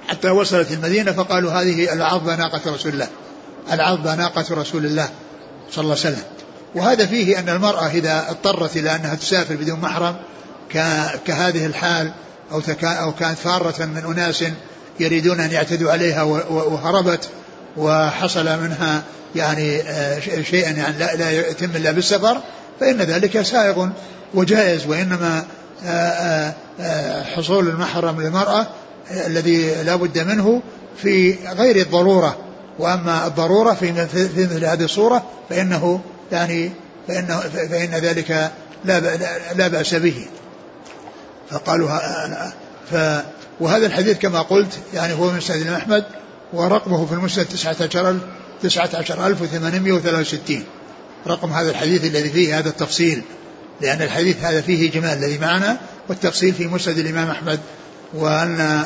[0.09, 3.09] حتى وصلت المدينة فقالوا هذه العظبة ناقة رسول الله
[3.73, 5.09] العظبة ناقة رسول الله
[5.71, 6.25] صلى الله عليه وسلم.
[6.75, 10.17] وهذا فيه أن المرأة إذا اضطرت إلى أنها تسافر بدون محرم
[11.25, 12.13] كهذه الحال
[12.53, 14.45] أو, أو كانت فارة من أناس
[15.01, 17.29] يريدون أن يعتدوا عليها وهربت
[17.77, 19.03] وحصل منها
[19.37, 22.41] يعني آه، شيئا يعني لا, لا يتم إلا بالسفر
[22.81, 23.89] فإن ذلك سائغ
[24.35, 25.45] وجائز وإنما
[25.87, 28.67] آه، آه، حصول المحرم للمرأة
[29.27, 30.63] الذي لا بد منه
[31.03, 32.37] في غير الضرورة.
[32.79, 36.01] وأما الضرورة في مثل هذه الصورة فإنه
[36.33, 36.71] يعني
[37.09, 37.39] فإنه
[37.71, 38.51] فإن ذلك
[39.55, 40.27] لا بأس به.
[41.51, 41.89] فقالوا
[42.91, 42.95] ف
[43.61, 46.05] وهذا الحديث كما قلت يعني هو من سيدنا أحمد
[46.53, 48.19] ورقمه في المسند تسعة عشر
[48.63, 50.65] تسعة عشر ألف وثمانمائة وستين.
[51.27, 53.23] رقم هذا الحديث الذي فيه هذا التفصيل
[53.81, 55.77] لأن الحديث هذا فيه جمال الذي معنا
[56.09, 57.61] والتفصيل في مسند الإمام أحمد
[58.15, 58.85] وأن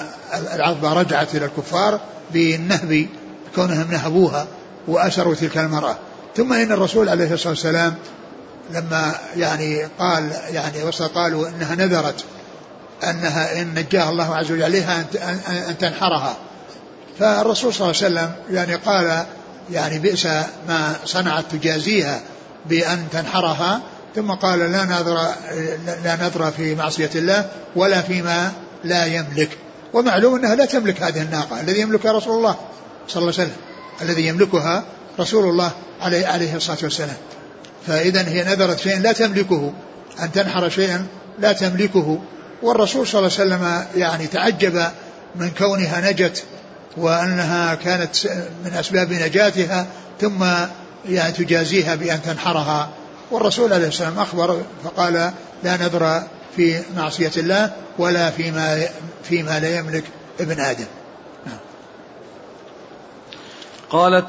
[0.55, 2.01] العظبة رجعت إلى الكفار
[2.33, 3.07] بالنهب
[3.55, 4.47] كونهم نهبوها
[4.89, 5.97] وأسروا تلك المرأة.
[6.37, 7.95] ثم إن الرسول عليه الصلاة والسلام
[8.71, 10.83] لما يعني قال يعني
[11.15, 12.25] قالوا إنها نذرت
[13.05, 15.05] أنها إن نجاها الله عز وجل عليها
[15.71, 16.37] أن تنحرها.
[17.19, 19.25] فالرسول صلى الله عليه وسلم يعني قال
[19.73, 20.27] يعني بئس
[20.69, 22.21] ما صنعت تجازيها
[22.67, 23.81] بأن تنحرها
[24.15, 25.15] ثم قال لا نذر
[26.05, 28.53] لا نذر في معصية الله ولا فيما
[28.85, 29.59] لا يملك.
[29.93, 32.57] ومعلوم أنها لا تملك هذه الناقة الذي يملكها رسول الله
[33.09, 33.57] صلى الله عليه وسلم
[34.03, 34.85] الذي يملكها
[35.21, 37.17] رسول الله عليه, عليه الصلاة والسلام.
[37.87, 39.73] فإذا هي نذرت شيئا لا تملكه
[40.23, 41.07] أن تنحر شيئا
[41.39, 42.19] لا تملكه.
[42.63, 44.87] والرسول صلى الله عليه وسلم يعني تعجب
[45.37, 46.45] من كونها نجت
[46.97, 48.17] وأنها كانت
[48.65, 49.87] من أسباب نجاتها
[50.21, 50.45] ثم
[51.09, 52.89] يعني تجازيها بأن تنحرها.
[53.31, 55.33] والرسول عليه الصلاة والسلام أخبر فقال
[55.63, 56.23] لا نذر
[56.57, 58.89] في معصية الله ولا فيما
[59.25, 60.05] فيما لا يملك
[60.41, 60.87] ابن آدم.
[61.47, 61.59] نعم.
[63.91, 64.27] قالت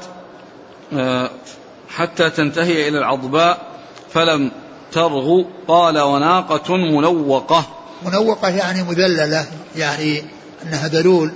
[1.88, 3.66] حتى تنتهي إلى العضباء
[4.12, 4.52] فلم
[4.92, 7.66] ترغو قال وناقة منوقة
[8.02, 9.46] منوقة يعني مذللة
[9.76, 10.22] يعني
[10.62, 11.32] أنها دلول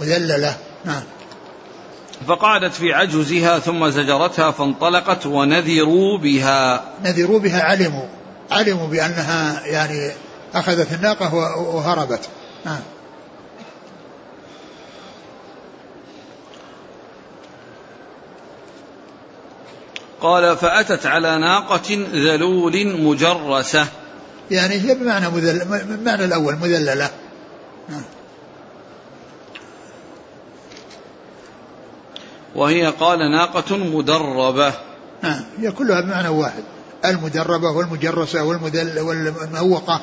[0.00, 0.56] مذللة.
[0.88, 1.02] نعم.
[2.28, 6.84] فقعدت في عجزها ثم زجرتها فانطلقت ونذروا بها.
[7.04, 8.06] نذروا بها علموا.
[8.50, 10.12] علموا بأنها يعني
[10.54, 11.34] أخذت الناقة
[11.74, 12.28] وهربت.
[12.64, 12.80] نعم.
[20.20, 23.86] قال فأتت على ناقة ذلول مجرسة.
[24.50, 27.10] يعني هي بمعنى مذل بمعنى الأول مذللة.
[32.58, 34.72] وهي قال ناقة مدربة.
[35.22, 36.62] نعم هي كلها بمعنى واحد.
[37.04, 40.00] المدربة والمجرسة والمدل والموقة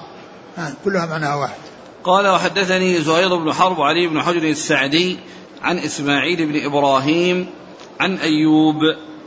[0.57, 1.57] نعم كلها معناها واحد.
[2.03, 5.19] قال وحدثني زهير بن حرب علي بن حجر السعدي
[5.61, 7.47] عن إسماعيل بن إبراهيم
[7.99, 8.75] عن أيوب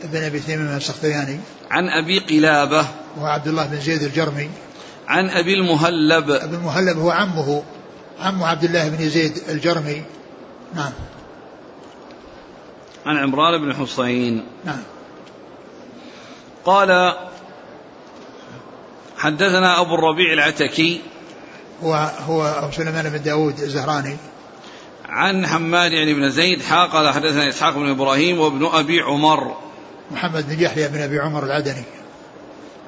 [0.05, 1.41] بن أبي تيمية السختياني.
[1.71, 2.87] عن أبي قلابة
[3.21, 4.51] وعبد الله بن زيد الجرمي.
[5.09, 6.31] عن أبي المهلب.
[6.31, 7.63] أبي المهلب هو عمه
[8.21, 10.03] عم عبد الله بن زيد الجرمي.
[10.75, 10.93] نعم.
[13.09, 14.45] عن عمران بن حسين.
[14.65, 14.83] نعم.
[16.65, 17.15] قال
[19.19, 21.01] حدثنا أبو الربيع العتكي.
[21.83, 21.95] هو
[22.27, 24.17] هو أبو سليمان بن داود الزهراني.
[25.09, 29.57] عن حماد يعني بن زيد قال حدثنا إسحاق بن إبراهيم وابن أبي عمر.
[30.11, 31.85] محمد بن يحيى بن أبي عمر العدني.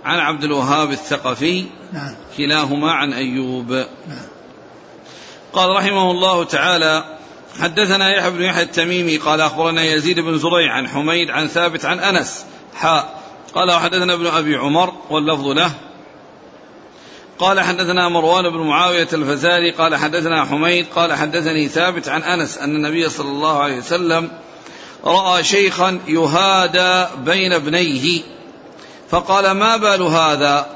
[0.05, 1.67] عن عبد الوهاب الثقفي.
[1.93, 2.15] نعم.
[2.37, 3.73] كلاهما عن أيوب.
[4.09, 4.29] نعم.
[5.53, 7.20] قال رحمه الله تعالى
[7.61, 12.01] حدثنا يحيى بن يحيى التميمي قال أخبرنا يزيد بن زريع عن حميد عن ثابت عن
[12.01, 12.45] أنس.
[12.75, 13.21] حاء
[13.55, 15.73] قال وحدثنا ابن أبي عمر واللفظ له.
[17.39, 22.77] قال حدثنا مروان بن معاوية الفزاري قال حدثنا حميد قال حدثني ثابت عن أنس أن
[22.77, 24.31] النبي صلى الله عليه وسلم
[25.05, 28.23] رأى شيخا يهادى بين ابنيه.
[29.11, 30.67] فقال ما بال هذا؟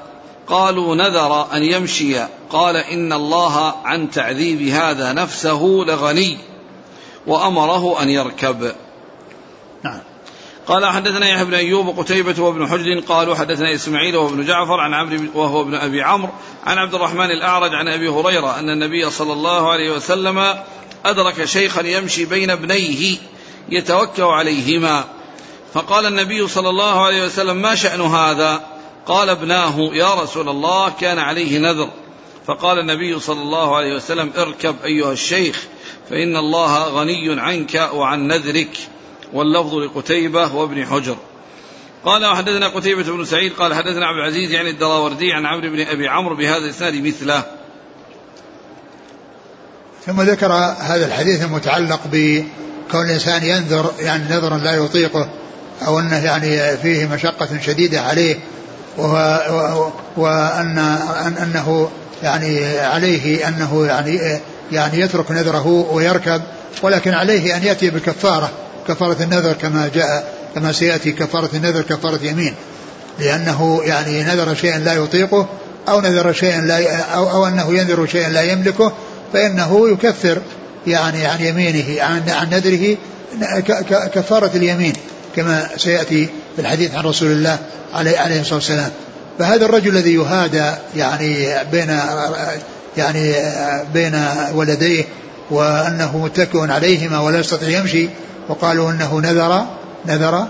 [0.47, 2.17] قالوا نذر أن يمشي.
[2.51, 6.39] قال إن الله عن تعذيب هذا نفسه لغني.
[7.27, 8.73] وأمره أن يركب.
[9.83, 10.01] نعم.
[10.67, 15.19] قال حدثنا يحيى بن أيوب وقتيبة وابن حجر قالوا حدثنا إسماعيل وابن جعفر عن عمرو
[15.35, 16.33] وهو ابن أبي عمرو
[16.67, 20.55] عن عبد الرحمن الأعرج عن أبي هريرة أن النبي صلى الله عليه وسلم
[21.05, 23.17] أدرك شيخا يمشي بين ابنيه
[23.69, 25.05] يتوكا عليهما.
[25.75, 28.67] فقال النبي صلى الله عليه وسلم ما شأن هذا؟
[29.07, 31.91] قال ابناه يا رسول الله كان عليه نذر.
[32.47, 35.67] فقال النبي صلى الله عليه وسلم اركب أيها الشيخ
[36.11, 38.79] فإن الله غني عنك وعن نذرك.
[39.33, 41.17] واللفظ لقتيبة وابن حجر.
[42.05, 46.09] قال وحدثنا قتيبة بن سعيد قال حدثنا عبد العزيز يعني الدراوردي عن عمرو بن أبي
[46.09, 47.43] عمرو بهذا الإسناد مثله.
[50.07, 55.29] ثم ذكر هذا الحديث المتعلق بكون الإنسان ينذر يعني نذرا لا يطيقه
[55.87, 58.39] أو أنه يعني فيه مشقة شديدة عليه
[58.99, 60.79] وهو وأن
[61.43, 61.91] أنه
[62.23, 64.41] يعني عليه أنه يعني
[64.73, 66.43] يعني يترك نذره ويركب
[66.83, 68.51] ولكن عليه أن يأتي بكفارة
[68.89, 72.55] كفارة النذر كما جاء كما سيأتي كفارة النذر كفارة يمين.
[73.19, 75.49] لأنه يعني نذر شيئا لا يطيقه
[75.89, 78.93] أو نذر شيئا لا أو, أو أنه ينذر شيئا لا يملكه
[79.33, 80.39] فإنه يكفر
[80.87, 82.97] يعني عن يمينه عن عن نذره
[84.15, 84.93] كفارة اليمين
[85.37, 87.59] كما سيأتي في الحديث عن رسول الله
[87.95, 88.91] عليه, عليه الصلاة والسلام.
[89.39, 92.01] فهذا الرجل الذي يهادى يعني بين
[92.97, 93.35] يعني
[93.93, 95.05] بين ولديه
[95.51, 98.09] وأنه متكئ عليهما ولا يستطيع يمشي
[98.49, 99.67] وقالوا أنه نذر
[100.07, 100.47] نذر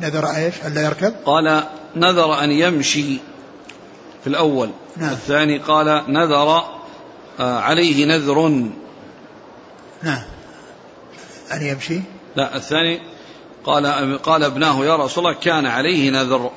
[0.00, 1.62] نذر إيش؟ ألا يركب؟ قال
[1.96, 3.18] نذر أن يمشي
[4.22, 5.12] في الأول نعم.
[5.12, 6.64] الثاني قال نذر
[7.40, 8.48] آه، عليه نذر
[10.02, 10.22] نعم
[11.52, 12.00] أن يمشي
[12.36, 13.00] لا الثاني
[13.64, 16.50] قال قال ابناه يا رسول الله كان عليه نذر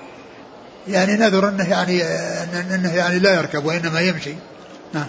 [0.90, 2.04] يعني نذر أنه يعني
[2.76, 4.36] أنه يعني لا يركب وإنما يمشي.
[4.94, 5.08] نعم.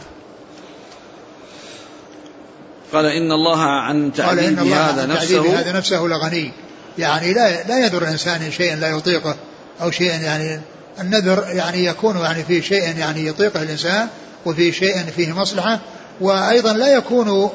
[2.93, 6.53] قال إن الله عن تعذيب هذا نفسه هذا نفسه لغني.
[6.99, 9.37] يعني لا لا يذر الإنسان شيئا لا يطيقه
[9.83, 10.61] أو شيئا يعني
[11.01, 14.09] النذر يعني يكون يعني في شيء يعني يطيقه الإنسان
[14.47, 15.81] وفي شيء فيه مصلحة
[16.21, 17.51] وأيضا لا يكون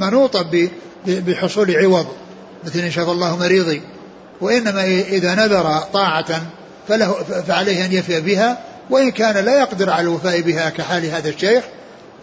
[0.00, 0.50] منوطا
[1.06, 2.06] بحصول عوض
[2.64, 3.82] مثل إن شاء الله مريضي.
[4.40, 6.42] وإنما إذا نذر طاعة
[6.88, 7.12] فله
[7.46, 8.58] فعليه أن يفي بها
[8.90, 11.64] وإن كان لا يقدر على الوفاء بها كحال هذا الشيخ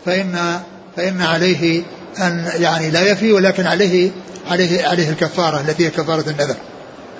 [0.05, 0.60] فإن
[0.95, 1.84] فإن عليه
[2.18, 4.12] أن يعني لا يفي ولكن عليه
[4.49, 6.55] عليه عليه الكفارة التي هي كفارة النذر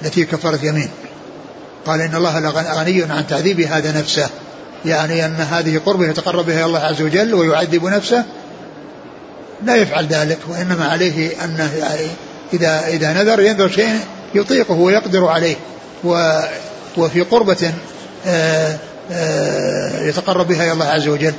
[0.02, 0.90] التي هي كفارة يمين.
[1.86, 4.30] قال إن الله لغني عن تعذيب هذا نفسه
[4.86, 8.26] يعني أن هذه قربة يتقرب بها الله عز وجل ويعذب نفسه
[9.64, 12.08] لا يفعل ذلك وإنما عليه أنه يعني
[12.54, 14.00] إذا إذا نذر ينذر شيء
[14.36, 15.56] يطيقه ويقدر عليه
[16.04, 16.40] و
[16.98, 17.74] وفي قربة
[18.26, 18.78] آه،
[19.12, 21.34] آه، يتقرب بها إلى الله عز وجل.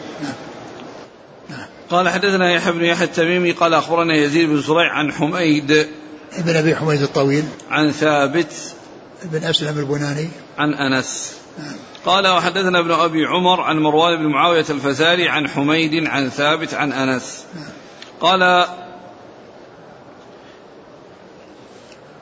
[1.90, 5.86] قال حدثنا يحيى بن يحيى التميمي قال أخبرنا يزيد بن زريع عن حميد
[6.38, 8.52] ابن أبي حميد الطويل عن ثابت
[9.24, 10.28] بن أسلم البناني
[10.58, 11.74] عن أنس نعم.
[12.06, 16.92] قال وحدثنا ابن أبي عمر عن مروان بن معاوية الفزاري عن حميد عن ثابت عن
[16.92, 17.68] أنس نعم.
[18.20, 18.66] قال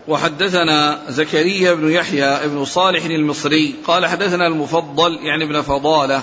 [0.09, 6.22] وحدثنا زكريا بن يحيى بن صالح المصري قال حدثنا المفضل يعني ابن فضالة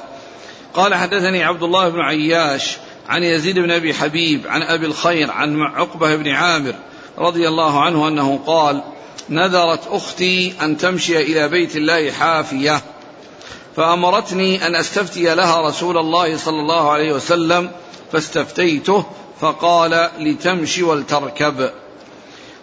[0.73, 2.77] قال حدثني عبد الله بن عياش
[3.09, 6.75] عن يزيد بن أبي حبيب عن أبي الخير عن عقبة بن عامر
[7.17, 8.81] رضي الله عنه أنه قال
[9.29, 12.81] نذرت أختي أن تمشي إلى بيت الله حافية
[13.75, 17.71] فأمرتني أن أستفتي لها رسول الله صلى الله عليه وسلم
[18.11, 19.05] فاستفتيته
[19.39, 21.71] فقال لتمشي ولتركب.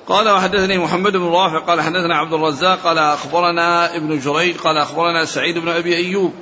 [0.09, 5.25] قال وحدثني محمد بن رافع قال حدثنا عبد الرزاق قال أخبرنا ابن جريج قال أخبرنا
[5.25, 6.33] سعيد بن أبي أيوب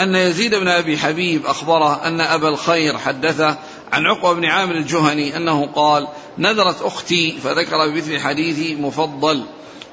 [0.00, 3.56] أن يزيد بن أبي حبيب أخبره أن أبا الخير حدثه
[3.92, 6.08] عن عقبة بن عامر الجهني أنه قال
[6.38, 9.42] نذرت أختي فذكر بمثل حديث مفضل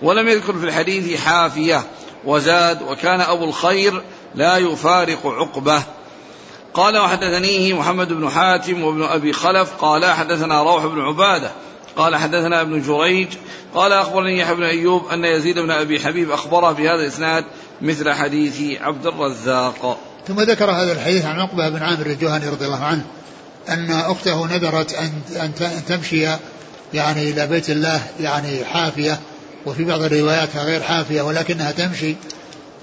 [0.02, 1.84] ولم يذكر في الحديث حافية
[2.26, 4.02] وزاد وكان أبو الخير
[4.36, 5.84] لا يفارق عقبة.
[6.74, 11.52] قال وحدثنيه محمد بن حاتم وابن أبي خلف قال حدثنا روح بن عبادة
[11.98, 13.28] قال حدثنا ابن جريج
[13.76, 17.46] قال أخبرني يحيى بن أيوب أن يزيد بن أبي حبيب أخبره بهذا الإسناد
[17.82, 19.98] مثل حديث عبد الرزاق.
[20.28, 23.06] ثم ذكر هذا الحديث عن عقبة بن عامر الجهني رضي الله عنه
[23.70, 25.12] أن أخته نذرت أن
[25.62, 26.28] أن تمشي
[26.94, 29.20] يعني إلى بيت الله يعني حافية
[29.66, 32.16] وفي بعض الروايات غير حافية ولكنها تمشي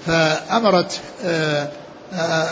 [0.05, 1.69] فأمرت آه،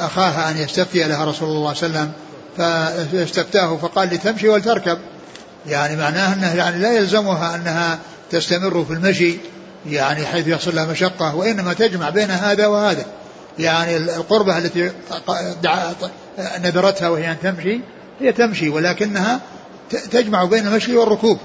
[0.06, 2.12] أخاها أن يستفتي لها رسول الله صلى الله عليه وسلم
[2.58, 4.98] فاستفتاه فقال لتمشي ولتركب.
[5.68, 8.00] يعني معناه أنه يعني لا يلزمها أنها
[8.32, 9.38] تستمر في المشي
[9.90, 13.06] يعني حيث يحصل لها مشقة وإنما تجمع بين هذا وهذا.
[13.60, 14.92] يعني القربة التي
[16.64, 17.80] نذرتها وهي أن تمشي
[18.20, 19.40] هي تمشي ولكنها
[20.12, 21.38] تجمع بين المشي والركوب.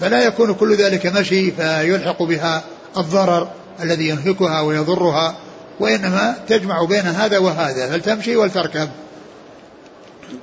[0.00, 2.64] فلا يكون كل ذلك مشي فيلحق بها
[2.96, 3.48] الضرر
[3.82, 5.36] الذي ينهكها ويضرها
[5.80, 8.88] وإنما تجمع بين هذا وهذا فلتمشي ولتركب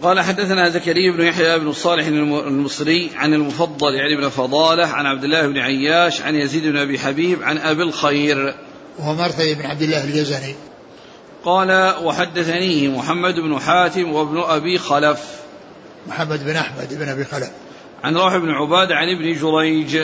[0.04, 5.24] قال حدثنا زكريا بن يحيى بن صالح المصري عن المفضل يعني بن فضالة عن عبد
[5.24, 8.56] الله بن عياش عن يزيد بن أبي حبيب عن أبي الخير.
[9.00, 10.56] وهو مرثي بن عبد الله الجزني
[11.46, 15.20] قال وحدثنيه محمد بن حاتم وابن أبي خلف.
[16.08, 17.52] محمد بن أحمد بن أبي خلف.
[18.04, 19.98] عن روح بن عبادة عن ابن جريج.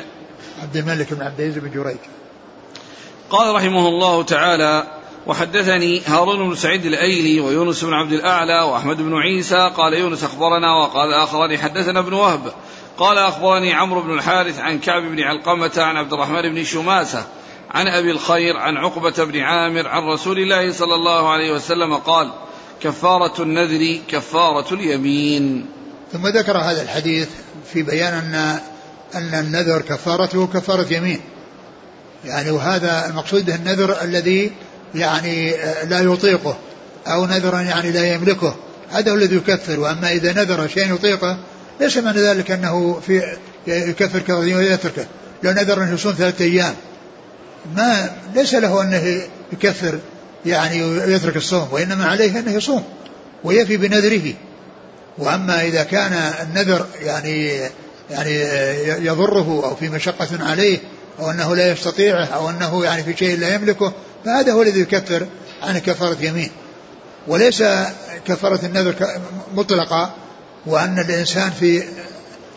[0.61, 1.97] عبد الملك بن عبد العزيز بن جريج.
[3.29, 9.17] قال رحمه الله تعالى وحدثني هارون بن سعيد الأيلي ويونس بن عبد الأعلى وأحمد بن
[9.17, 12.53] عيسى قال يونس أخبرنا وقال اخرني حدثنا ابن وهب.
[12.97, 17.25] قال أخبرني عمرو بن الحارث عن كعب بن علقمة عن عبد الرحمن بن شماسة
[17.71, 22.31] عن أبي الخير عن عقبة بن عامر عن رسول الله صلى الله عليه وسلم قال
[22.81, 25.65] كفارة النذر كفارة اليمين.
[26.13, 27.29] ثم ذكر هذا الحديث
[27.73, 28.59] في بيان ان
[29.15, 31.21] أن النذر كفارته كفارة يمين.
[32.25, 34.51] يعني وهذا المقصود به النذر الذي
[34.95, 36.57] يعني لا يطيقه
[37.07, 38.55] أو نذرا يعني لا يملكه.
[38.89, 39.79] هذا هو الذي يكفر.
[39.79, 41.37] وأما إذا نذر شيء يطيقه
[41.79, 43.37] ليس معنى ذلك أنه في
[43.67, 45.05] يكفر كفر ويتركه.
[45.43, 46.73] لو نذر أن يصوم ثلاثة أيام
[47.75, 49.21] ما ليس له أنه
[49.53, 49.99] يكفر
[50.45, 50.77] يعني
[51.13, 52.83] يترك الصوم وإنما عليه أنه يصوم
[53.43, 54.33] ويفي بنذره.
[55.17, 57.61] وأما إذا كان النذر يعني
[58.11, 58.39] يعني
[59.05, 60.79] يضره أو في مشقة عليه
[61.19, 63.93] أو أنه لا يستطيعه أو أنه يعني في شيء لا يملكه
[64.25, 65.27] فهذا هو الذي يكفر
[65.63, 66.51] عن كفارة يمين
[67.27, 67.63] وليس
[68.27, 68.95] كفارة النذر
[69.53, 70.13] مطلقة
[70.65, 71.83] وأن الإنسان في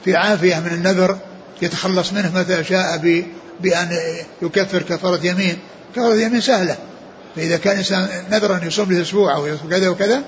[0.05, 1.19] في عافية من النذر
[1.63, 3.25] يتخلص منه متى شاء
[3.61, 3.99] بأن
[4.43, 5.59] يكفر كفارة يمين
[5.97, 6.77] كفارة يمين سهلة.
[7.37, 10.23] فإذا كان إنسان نذر أن يصوم له أسبوع أو كذا وكذا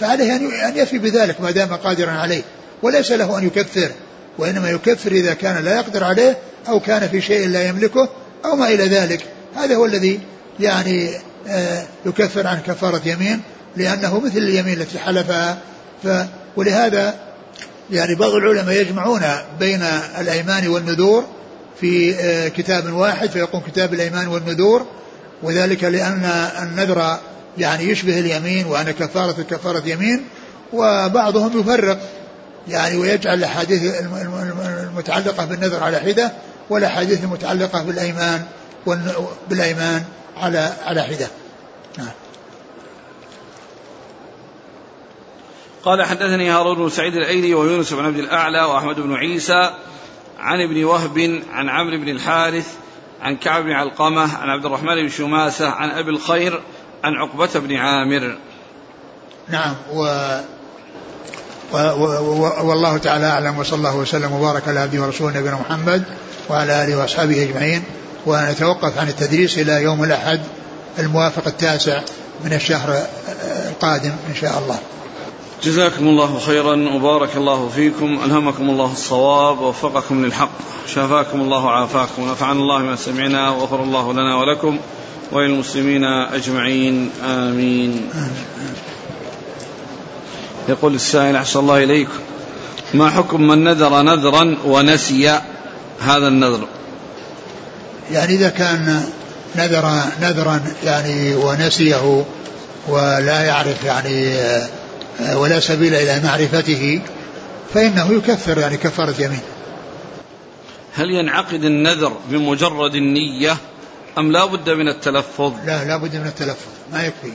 [0.00, 0.36] فعليه
[0.68, 2.42] أن يفي بذلك ما دام قادرا عليه.
[2.82, 3.90] وليس له أن يكفر.
[4.38, 6.38] وإنما يكفر إذا كان لا يقدر عليه
[6.68, 8.08] أو كان في شيء لا يملكه
[8.44, 9.24] أو ما إلى ذلك.
[9.56, 10.20] هذا هو الذي
[10.60, 11.10] يعني
[11.48, 13.40] آه، يكفر عن كفارة يمين
[13.76, 15.58] لأنه مثل اليمين التي حلفها.
[16.04, 16.08] ف
[16.56, 17.14] ولهذا
[17.90, 19.22] يعني بعض العلماء يجمعون
[19.60, 19.82] بين
[20.18, 21.24] الأيمان والنذور
[21.80, 24.86] في آه، كتاب واحد فيقوم كتاب الأيمان والنذور.
[25.42, 26.24] وذلك لأن
[26.62, 27.18] النذر
[27.58, 30.24] يعني يشبه اليمين وأن كفارة كفارة يمين
[30.72, 31.98] وبعضهم يفرق
[32.68, 33.94] يعني ويجعل الأحاديث
[34.90, 36.32] المتعلقة بالنذر على حدة
[36.70, 38.42] والأحاديث المتعلقة بالأيمان
[39.50, 40.02] بالأيمان.
[40.36, 41.28] على على حدة.
[41.98, 42.12] نعم.
[45.84, 49.70] قال حدثني هارون بن سعيد الأيلي ويونس بن عبد الأعلى وأحمد بن عيسى
[50.38, 52.66] عن ابن وهب عن عمرو بن الحارث
[53.22, 56.60] عن كعب بن علقمة عن عبد الرحمن بن شماسة عن أبي الخير
[57.04, 58.38] عن عقبة بن عامر.
[59.48, 59.74] نعم.
[59.92, 60.02] و
[61.72, 66.04] و و والله تعالى أعلم وصلى الله وسلم وبارك على عبده ورسوله نبينا محمد
[66.48, 67.84] وعلى آله وأصحابه أجمعين.
[68.26, 70.40] ونتوقف عن التدريس إلى يوم الأحد
[70.98, 72.02] الموافق التاسع
[72.44, 73.06] من الشهر
[73.68, 74.78] القادم إن شاء الله.
[75.64, 80.50] جزاكم الله خيرا وبارك الله فيكم ألهمكم الله الصواب ووفقكم للحق
[80.94, 84.78] شافاكم الله وعافاكم ونفعنا الله ما سمعنا وغفر الله لنا ولكم
[85.32, 88.10] وللمسلمين أجمعين آمين.
[90.68, 92.18] يقول السائل أحسن الله إليكم
[92.94, 95.28] ما حكم من نذر نذرا ونسي
[96.00, 96.66] هذا النذر؟
[98.10, 99.04] يعني إذا كان
[99.56, 102.24] نذر نذرا يعني ونسيه
[102.88, 104.36] ولا يعرف يعني
[105.34, 107.00] ولا سبيل إلى معرفته
[107.74, 109.40] فإنه يكفر يعني كفارة يمين.
[110.94, 113.56] هل ينعقد النذر بمجرد النية
[114.18, 117.32] أم لا بد من التلفظ؟ لا لا بد من التلفظ ما يكفي.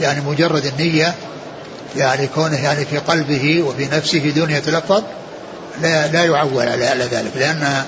[0.00, 1.14] يعني مجرد النية
[1.96, 5.02] يعني كونه يعني في قلبه وفي نفسه دون يتلفظ
[5.82, 7.84] لا لا يعول على ذلك لأن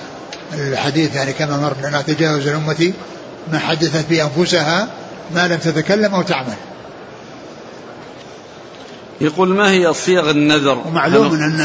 [0.53, 2.93] الحديث يعني كما مر لا تجاوز الأمة
[3.51, 4.87] ما حدثت بأنفسها
[5.35, 6.53] ما لم تتكلم أو تعمل.
[9.21, 11.61] يقول ما هي صيغ النذر؟ ومعلوم أن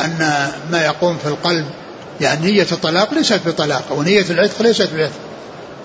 [0.00, 1.66] أن ما يقوم في القلب
[2.20, 5.12] يعني نية الطلاق ليست بطلاق ونية العتق ليست بعتق.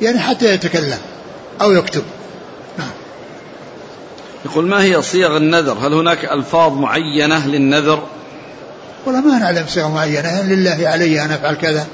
[0.01, 0.97] يعني حتى يتكلم
[1.61, 2.03] أو يكتب.
[2.77, 2.91] نعم.
[4.45, 8.03] يقول ما هي صيغ النذر؟ هل هناك ألفاظ معينة للنذر؟
[9.05, 11.87] والله ما نعلم صيغ معينة لله علي أن أفعل كذا؟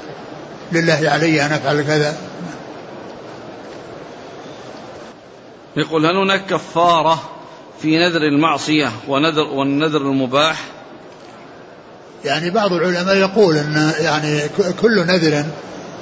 [0.72, 2.16] لله علي أن أفعل كذا.
[5.76, 7.22] يقول هل هناك كفارة
[7.82, 10.64] في نذر المعصية ونذر والنذر المباح؟
[12.24, 14.40] يعني بعض العلماء يقول إن يعني
[14.82, 15.44] كل نذر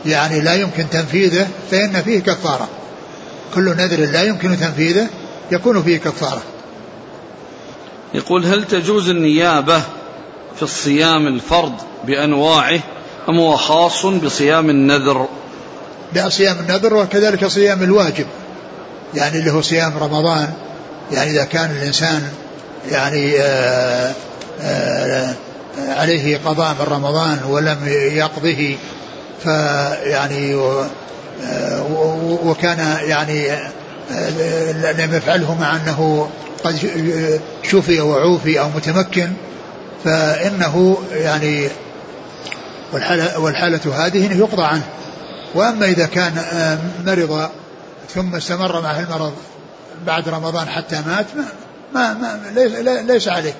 [0.06, 2.68] يعني لا يمكن تنفيذه فإن فيه كفارة.
[3.54, 5.08] كل نذر لا يمكن تنفيذه
[5.52, 6.42] يكون فيه كفارة.
[8.14, 9.82] يقول هل تجوز النيابة
[10.56, 12.80] في الصيام الفرض بأنواعه؟
[13.28, 15.26] أم هو خاص بصيام النذر؟
[16.12, 18.26] لا صيام النذر وكذلك صيام الواجب
[19.14, 20.48] يعني اللي هو صيام رمضان
[21.12, 22.28] يعني إذا كان الإنسان
[22.90, 24.14] يعني آآ آه،
[24.60, 25.34] آآ
[25.78, 27.78] آه، عليه قضاء من رمضان ولم
[28.12, 28.76] يقضه
[29.42, 31.82] فيعني آه،
[32.44, 33.48] وكان يعني
[34.98, 36.28] لم يفعله مع أنه
[36.64, 36.78] قد
[37.62, 39.32] شفي وعوفي أو متمكن
[40.04, 41.68] فإنه يعني
[42.92, 44.86] والحالة, والحالة هذه إنه يقضى عنه.
[45.54, 46.32] وأما إذا كان
[47.06, 47.50] مرض
[48.14, 49.32] ثم استمر معه المرض
[50.06, 51.44] بعد رمضان حتى مات ما,
[51.94, 52.72] ما, ما ليس,
[53.04, 53.54] ليس عليه.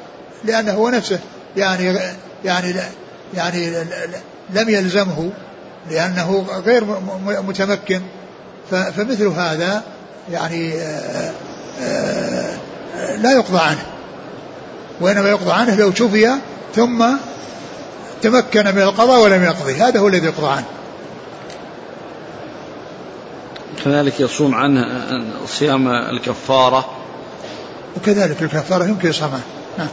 [0.45, 1.19] لأنه هو نفسه.
[1.57, 1.99] يعني
[2.45, 2.75] يعني
[3.35, 3.71] يعني
[4.51, 5.31] لم يلزمه
[5.91, 6.85] لأنه غير
[7.43, 8.01] متمكن.
[8.71, 9.83] فمثل هذا
[10.33, 11.33] يعني آه،
[11.83, 12.57] آه،
[13.17, 13.83] لا يقضى عنه.
[15.01, 16.35] وإنما يقضى عنه لو شفي
[16.75, 17.05] ثم
[18.23, 19.75] تمكن من القضاء ولم يقضي.
[19.75, 20.67] هذا هو الذي يقضى عنه.
[23.85, 24.85] كذلك يصوم عنه
[25.47, 26.91] صيام الكفارة.
[27.97, 29.41] وكذلك الكفارة يمكن يصومها
[29.79, 29.89] نعم.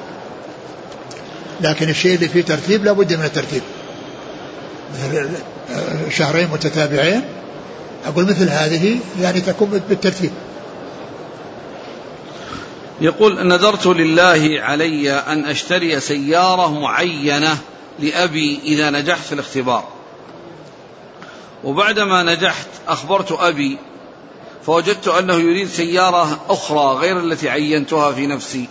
[1.61, 3.61] لكن الشيء اللي فيه ترتيب لابد من الترتيب.
[4.93, 5.29] مثل
[6.09, 7.21] شهرين متتابعين.
[8.05, 10.31] أقول مثل هذه يعني تكون بالترتيب.
[13.01, 17.57] يقول نذرت لله علي أن أشتري سيارة معينة
[17.99, 19.87] لأبي إذا نجحت في الاختبار.
[21.63, 23.77] وبعدما نجحت أخبرت أبي
[24.65, 28.67] فوجدت أنه يريد سيارة أخرى غير التي عينتها في نفسي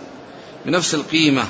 [0.65, 1.43] بنفس القيمة.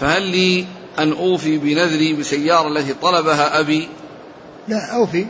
[0.00, 0.66] فهل لي
[0.98, 3.88] أن أوفي بنذري بسيارة التي طلبها أبي؟
[4.68, 5.26] لا أوفي.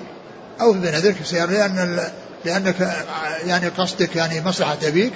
[0.60, 2.00] أوفي بنذرك بسيارة لأن
[2.44, 3.06] لأنك
[3.44, 5.12] يعني قصدك يعني مصلحة أبيك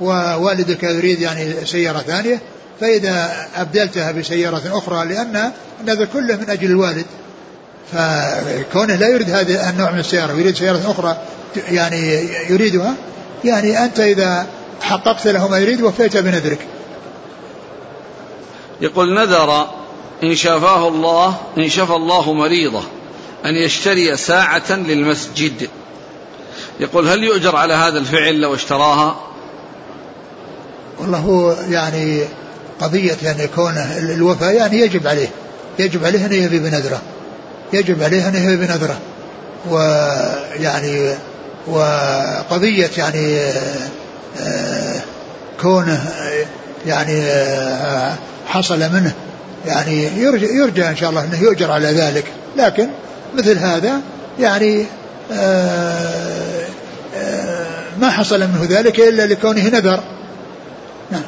[0.00, 2.40] ووالدك يريد يعني سيارة ثانية.
[2.80, 7.06] فإذا أبدلتها بسيارة أخرى لأن النذر كله من أجل الوالد.
[7.92, 11.16] فكونه لا يريد هذا النوع من السيارة ويريد سيارة أخرى
[11.70, 12.94] يعني يريدها
[13.44, 14.46] يعني أنت إذا
[14.82, 16.58] حققت له ما يريد وفيت بنذرك.
[18.80, 19.68] يقول نذر
[20.22, 22.82] إن شفاه الله إن شفى الله مريضه
[23.44, 25.68] أن يشتري ساعة للمسجد.
[26.80, 29.20] يقول هل يؤجر على هذا الفعل لو اشتراها؟
[31.00, 32.24] والله هو يعني
[32.80, 35.28] قضية يعني كونه الوفاء يعني يجب عليه
[35.78, 37.02] يجب عليه أن يبي بنذره
[37.72, 38.98] يجب عليه أن يهب بنذره.
[39.70, 41.14] ويعني
[41.66, 43.38] وقضية يعني
[44.40, 45.00] آه،
[45.60, 46.04] كونه
[46.86, 48.14] يعني آه،
[48.46, 49.12] حصل منه
[49.66, 52.24] يعني يرجى, يرجى إن شاء الله إنه يؤجر على ذلك.
[52.56, 52.88] لكن
[53.34, 54.00] مثل هذا
[54.40, 54.86] يعني
[55.32, 56.64] آه،
[57.98, 60.00] ما حصل منه ذلك إلا لكونه نذر.
[61.10, 61.22] نعم.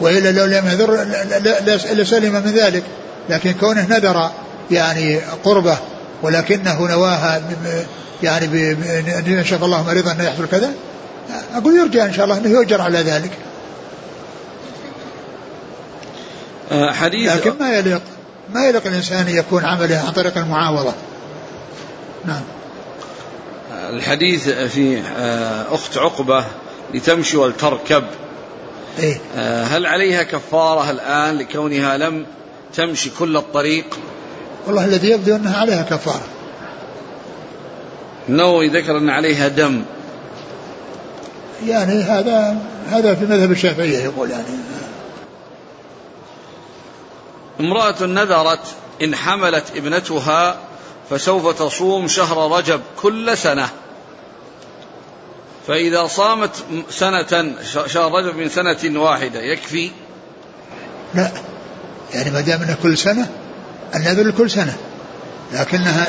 [0.00, 1.04] وإلا لو لم ينذر
[1.92, 2.82] لسلم من ذلك.
[3.28, 4.30] لكن كونه نذر
[4.70, 5.78] يعني قربة
[6.22, 7.42] ولكنه نواها
[8.22, 8.72] يعني
[9.38, 10.72] إن شاء الله مريضا أنه يحصل كذا
[11.54, 13.30] أقول يرجى إن شاء الله أنه يؤجر على ذلك.
[16.72, 18.02] آه، حديث لكن ما يليق
[18.54, 20.92] ما يليق الإنسان يكون عمله عن طريق المعاوضة.
[22.24, 22.42] نعم.
[23.90, 26.44] الحديث في آه، أخت عقبة
[26.94, 28.04] لتمشي ولتركب.
[28.98, 32.26] إيه؟ آه، هل عليها كفارة الآن لكونها لم
[32.74, 33.98] تمشي كل الطريق؟
[34.66, 36.26] والله الذي يبدو أنها عليها كفارة.
[38.28, 39.82] النووي ذكر أن عليها دم.
[41.66, 42.56] يعني هذا
[42.88, 44.44] هذا في مذهب الشافعية يقول يعني.
[47.60, 48.60] امرأة نذرت
[49.02, 50.56] إن حملت ابنتها
[51.10, 53.68] فسوف تصوم شهر رجب كل سنة.
[55.68, 56.50] فإذا صامت
[56.90, 57.54] سنة
[57.86, 59.90] شهر رجب من سنة واحدة يكفي؟
[61.14, 61.30] لا.
[62.14, 63.30] يعني ما دام كل سنة
[63.94, 64.76] النذر كل سنة.
[65.52, 66.06] لكنها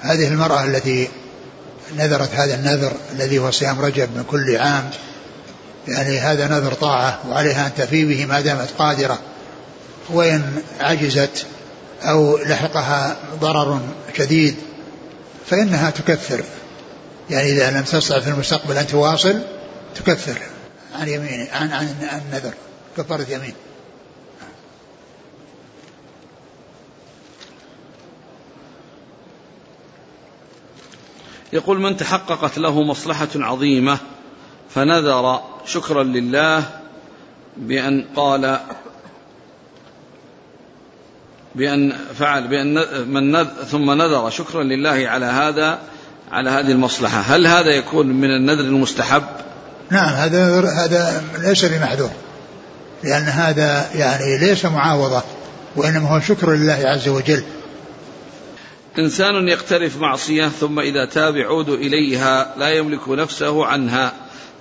[0.00, 1.08] هذه المرأة التي
[1.96, 4.90] نذرت هذا النذر الذي هو صيام رجب من كل عام
[5.88, 9.18] يعني هذا نذر طاعة وعليها أن تفي به ما دامت قادرة.
[10.10, 11.46] وإن عجزت
[12.02, 13.80] أو لحقها ضرر
[14.18, 14.56] شديد
[15.50, 16.44] فإنها تكفر.
[17.32, 19.42] يعني إذا لم تستطع في المستقبل أن تواصل
[19.94, 20.38] تكفر
[20.94, 22.54] عن يمين عن عن النذر
[22.96, 23.54] كفارة يمين.
[31.52, 33.98] يقول من تحققت له مصلحة عظيمة
[34.70, 36.64] فنذر شكرا لله
[37.56, 38.60] بأن قال
[41.54, 42.74] بأن فعل بأن
[43.08, 45.78] من نذر ثم نذر شكرا لله على هذا
[46.32, 47.20] على هذه المصلحة.
[47.20, 49.22] هل هذا يكون من النذر المستحب؟
[49.90, 52.10] نعم هذا هذا ليس بمحذور
[53.04, 55.22] لأن هذا يعني ليس معاوضة
[55.76, 57.44] وإنما هو شكر لله عز وجل.
[58.98, 64.12] إنسان يقترف معصية ثم إذا تاب يعود إليها لا يملك نفسه عنها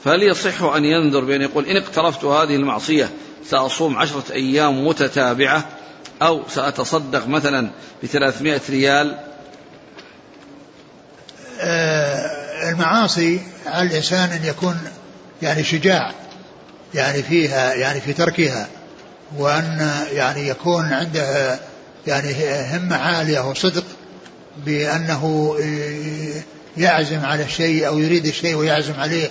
[0.03, 3.09] فهل يصح أن ينذر بأن يقول إن اقترفت هذه المعصية
[3.45, 5.65] سأصوم عشرة أيام متتابعة
[6.22, 7.69] أو سأتصدق مثلا
[8.03, 9.17] بثلاثمائة ريال
[11.59, 14.78] آه، المعاصي على الإنسان أن يكون
[15.42, 16.12] يعني شجاع
[16.94, 18.68] يعني فيها يعني في تركها
[19.38, 21.60] وأن يعني يكون عنده
[22.08, 22.34] يعني
[22.74, 23.84] همة عالية وصدق
[24.66, 25.56] بأنه
[26.78, 29.30] يعزم على الشيء أو يريد الشيء ويعزم عليه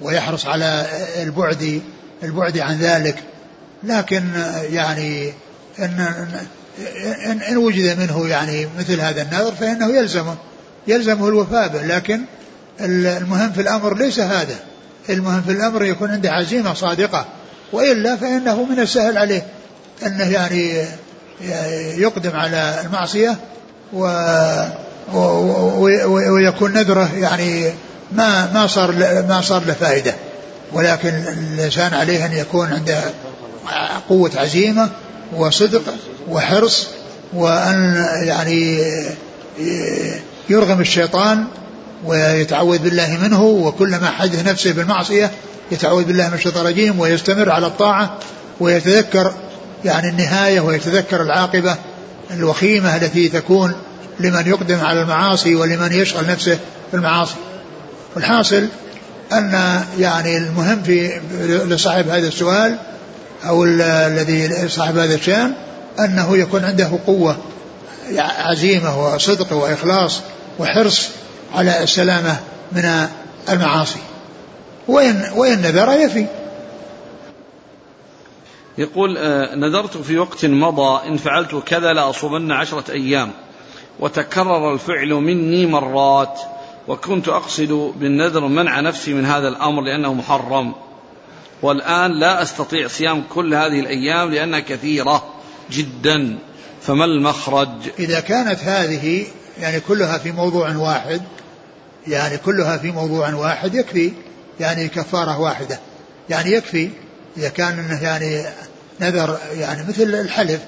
[0.00, 0.86] ويحرص على
[1.22, 1.82] البعد
[2.22, 3.16] البعد عن ذلك.
[3.82, 4.24] لكن
[4.70, 5.32] يعني
[5.78, 6.06] إن,
[7.26, 10.36] إن, إن وجد منه يعني مثل هذا النذر فإنه يلزمه
[10.86, 11.82] يلزمه الوفاء به.
[11.82, 12.20] لكن
[12.80, 14.56] المهم في الأمر ليس هذا.
[15.08, 17.26] المهم في الأمر يكون عنده عزيمة صادقة.
[17.72, 19.46] وإلا فإنه من السهل عليه
[20.06, 20.84] أنه يعني
[21.96, 23.36] يقدم على المعصية
[23.92, 24.06] و
[26.30, 27.72] ويكون نذره يعني
[28.12, 28.92] ما ما صار
[29.28, 30.14] ما صار له فائدة.
[30.72, 33.00] ولكن الإنسان عليه أن يكون عنده
[34.08, 34.90] قوة عزيمة
[35.36, 35.82] وصدق
[36.28, 36.88] وحرص
[37.32, 38.92] وأن يعني
[40.48, 41.44] يرغم الشيطان
[42.04, 45.30] ويتعوذ بالله منه وكلما حدث نفسه بالمعصية
[45.72, 48.18] يتعوذ بالله من الشيطان الرجيم ويستمر على الطاعة
[48.60, 49.32] ويتذكر
[49.84, 51.76] يعني النهاية ويتذكر العاقبة
[52.30, 53.72] الوخيمة التي تكون
[54.20, 56.58] لمن يقدم على المعاصي ولمن يشغل نفسه
[56.90, 57.34] في المعاصي
[58.16, 58.66] والحاصل
[59.32, 62.76] أن يعني المهم في لصاحب هذا السؤال
[63.46, 65.52] أو الذي صاحب هذا الشأن
[65.98, 67.36] أنه يكون عنده قوة
[68.18, 70.20] عزيمة وصدق وإخلاص
[70.58, 71.08] وحرص
[71.54, 72.40] على السلامة
[72.72, 73.08] من
[73.48, 74.00] المعاصي.
[74.88, 76.26] وإن, وإن نذر؟ يفي
[78.78, 83.30] يقول آه، نذرت في وقت مضى إن فعلت كذا لأصومن عشرة أيام
[84.00, 86.40] وتكرر الفعل مني مرات
[86.88, 90.74] وكنت أقصد بالنذر منع نفسي من هذا الأمر لأنه محرم.
[91.62, 95.24] والآن لا أستطيع صيام كل هذه الأيام لأنها كثيرة
[95.70, 96.38] جدا.
[96.82, 99.26] فما المخرج؟ إذا كانت هذه
[99.60, 101.22] يعني كلها في موضوع واحد
[102.08, 104.12] يعني كلها في موضوع واحد يكفي
[104.60, 105.78] يعني كفارة واحدة.
[106.30, 106.90] يعني يكفي
[107.36, 108.44] إذا كان إنه يعني
[109.00, 110.60] نذر يعني مثل الحلف.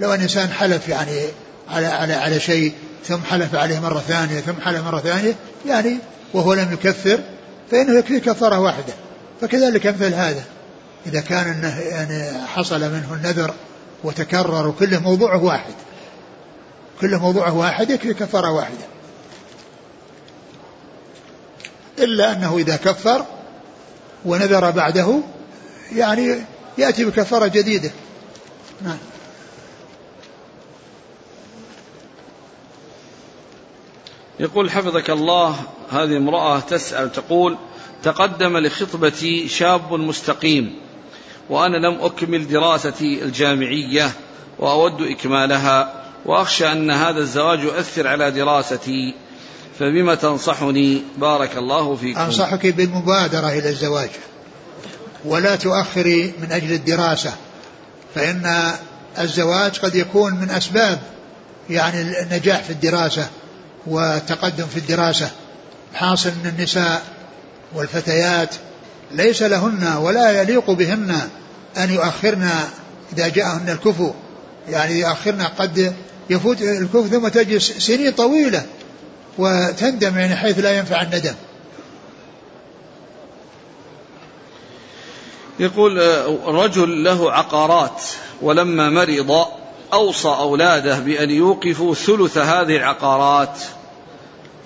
[0.00, 1.20] لو أن إنسان حلف يعني
[1.68, 2.72] على على على شيء
[3.06, 5.34] ثم حلف عليه مرة ثانية ثم حلف مرة ثانية
[5.66, 5.98] يعني
[6.34, 7.20] وهو لم يكفر
[7.70, 8.92] فإنه يكفي كفارة واحدة.
[9.40, 10.44] فكذلك مثل هذا.
[11.06, 13.54] إذا كان أنه يعني حصل منه النذر
[14.04, 15.74] وتكرر وكله موضوعه واحد.
[17.00, 18.93] كله موضوعه واحد يكفي كفارة واحدة.
[21.98, 23.24] إلا أنه إذا كفر
[24.24, 25.20] ونذر بعده
[25.92, 26.44] يعني
[26.78, 27.90] يأتي بكفارة جديدة.
[28.82, 28.98] نعم.
[34.40, 35.56] يقول حفظك الله.
[35.90, 37.56] هذه امرأة تسأل تقول
[38.02, 40.78] تقدم لخطبتي شاب مستقيم
[41.50, 44.12] وأنا لم أكمل دراستي الجامعية
[44.58, 49.14] وأود إكمالها وأخشى أن هذا الزواج يؤثر على دراستي.
[49.78, 52.20] فبما تنصحني بارك الله فيكم.
[52.20, 54.10] أنصحك بالمبادرة إلى الزواج.
[55.24, 57.32] ولا تؤخري من أجل الدراسة
[58.14, 58.72] فإن
[59.18, 61.00] الزواج قد يكون من أسباب
[61.70, 63.28] يعني النجاح في الدراسة
[63.86, 65.30] والتقدم في الدراسة.
[65.94, 67.02] حاصل أن النساء
[67.74, 68.54] والفتيات
[69.12, 71.28] ليس لهن ولا يليق بهن
[71.76, 72.50] أن يؤخرن
[73.12, 74.10] إذا جاءهن الكفو.
[74.68, 75.94] يعني يؤخرن قد
[76.30, 78.66] يفوت الكفو ثم تجلس سنين طويلة
[79.38, 81.34] وتندم يعني حيث لا ينفع الندم.
[85.58, 88.02] يقول آه، رجل له عقارات
[88.42, 89.46] ولما مرض
[89.92, 93.58] أوصى أولاده بأن يوقفوا ثلث هذه العقارات.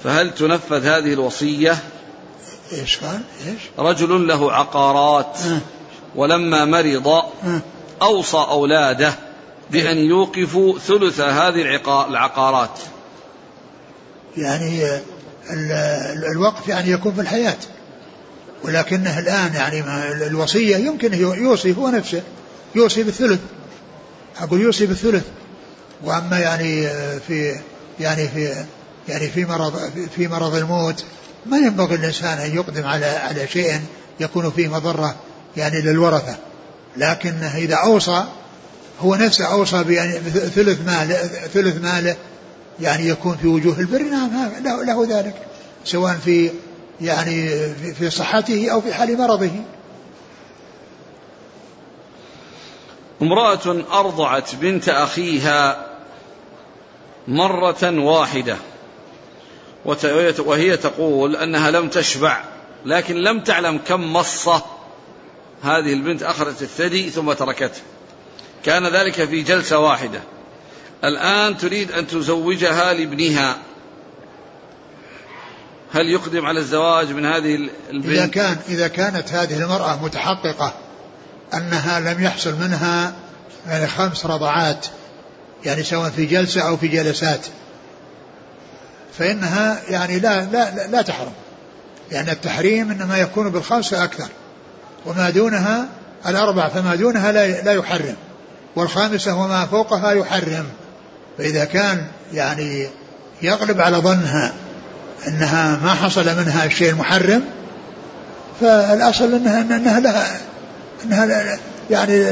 [0.05, 1.79] فهل تنفذ هذه الوصية؟
[2.73, 5.59] إيش قال؟ إيش؟ رجل له عقارات أه.
[6.17, 7.61] ولما مرض أه.
[8.03, 9.15] أوصى أولاده
[9.71, 12.79] بأن يوقفوا ثلث هذه العقارات.
[14.37, 14.83] يعني
[16.33, 17.57] الوقف يعني يكون في الحياة.
[18.65, 19.83] ولكنه الآن يعني
[20.27, 22.23] الوصية يمكن يوصي هو نفسه
[22.75, 23.41] يوصي بالثلث.
[24.41, 25.25] أقول يوصي بالثلث.
[26.05, 26.89] وأما يعني
[27.29, 27.61] في
[28.01, 28.65] يعني في
[29.09, 31.05] يعني في مرض في مرض الموت
[31.47, 33.81] ما ينبغي الإنسان أن يقدم على على شيء
[34.21, 35.17] يكون فيه مضرة
[35.57, 36.37] يعني للورثة.
[36.97, 38.25] لكن إذا أوصى
[39.01, 40.13] هو نفسه أوصى بأن
[40.55, 41.17] ثلث ماله
[41.55, 42.17] ثلث ماله
[42.81, 44.31] يعني يكون في وجوه البر نعم
[44.65, 45.35] له, له ذلك
[45.85, 46.51] سواء في
[47.01, 47.49] يعني
[47.95, 49.51] في صحته أو في حال مرضه.
[53.23, 55.87] امرأة أرضعت بنت أخيها
[57.29, 58.57] مرة واحدة
[60.39, 62.45] وهي تقول أنها لم تشبع
[62.85, 64.63] لكن لم تعلم كم مصة
[65.63, 67.81] هذه البنت أخذت الثدي ثم تركته.
[68.65, 70.21] كان ذلك في جلسة واحدة.
[71.05, 73.57] الآن تريد أن تزوجها لابنها.
[75.93, 80.75] هل يقدم على الزواج من هذه البنت؟ إذا كان إذا كانت هذه المرأة متحققة
[81.55, 83.13] أنها لم يحصل منها
[83.67, 84.87] يعني خمس رضعات
[85.65, 87.47] يعني سواء في جلسة أو في جلسات
[89.19, 91.33] فإنها يعني لا لا لا, لا تحرم.
[92.13, 94.29] يعني التحريم إنما يكون بالخمس فأكثر
[95.07, 95.89] وما دونها
[96.27, 98.17] الأربع فما دونها لا لا يحرم.
[98.77, 100.67] والخامسة وما فوقها يحرم.
[101.39, 102.87] فإذا كان يعني
[103.43, 104.53] يغلب على ظنها
[105.29, 107.43] أنها ما حصل منها الشيء المحرم
[108.61, 110.41] فالأصل أنها أنها لها
[111.05, 111.59] أنها
[111.91, 112.31] يعني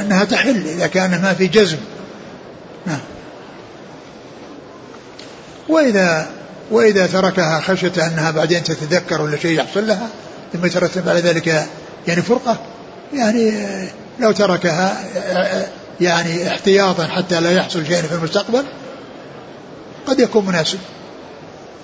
[0.00, 1.76] أنها تحل إذا كان ما في جزم.
[2.86, 3.00] نعم.
[5.68, 6.26] وإذا
[6.70, 10.08] وإذا تركها خشية أنها بعدين تتذكر ولا شيء يحصل لها
[10.52, 11.66] ثم يترتب على ذلك
[12.06, 12.58] يعني فرقة
[13.14, 13.52] يعني
[14.20, 15.04] لو تركها
[16.00, 18.64] يعني احتياطا حتى لا يحصل شيء في المستقبل
[20.06, 20.78] قد يكون مناسب.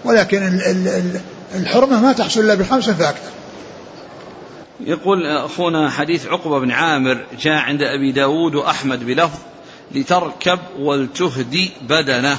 [0.05, 0.61] ولكن
[1.55, 3.31] الحرمة ما تحصل إلا بخمس فأكثر
[4.81, 9.39] يقول أخونا حديث عقبة بن عامر جاء عند أبي داود وأحمد بلفظ
[9.95, 12.39] لتركب ولتهدي بدنه.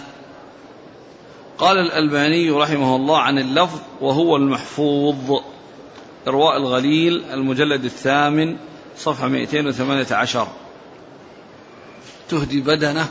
[1.57, 5.41] قال الألباني رحمه الله عن اللفظ وهو المحفوظ.
[6.27, 8.57] إرواء الغليل المجلد الثامن
[8.97, 10.47] صفحة 218
[12.29, 13.07] تهدي بدنه؟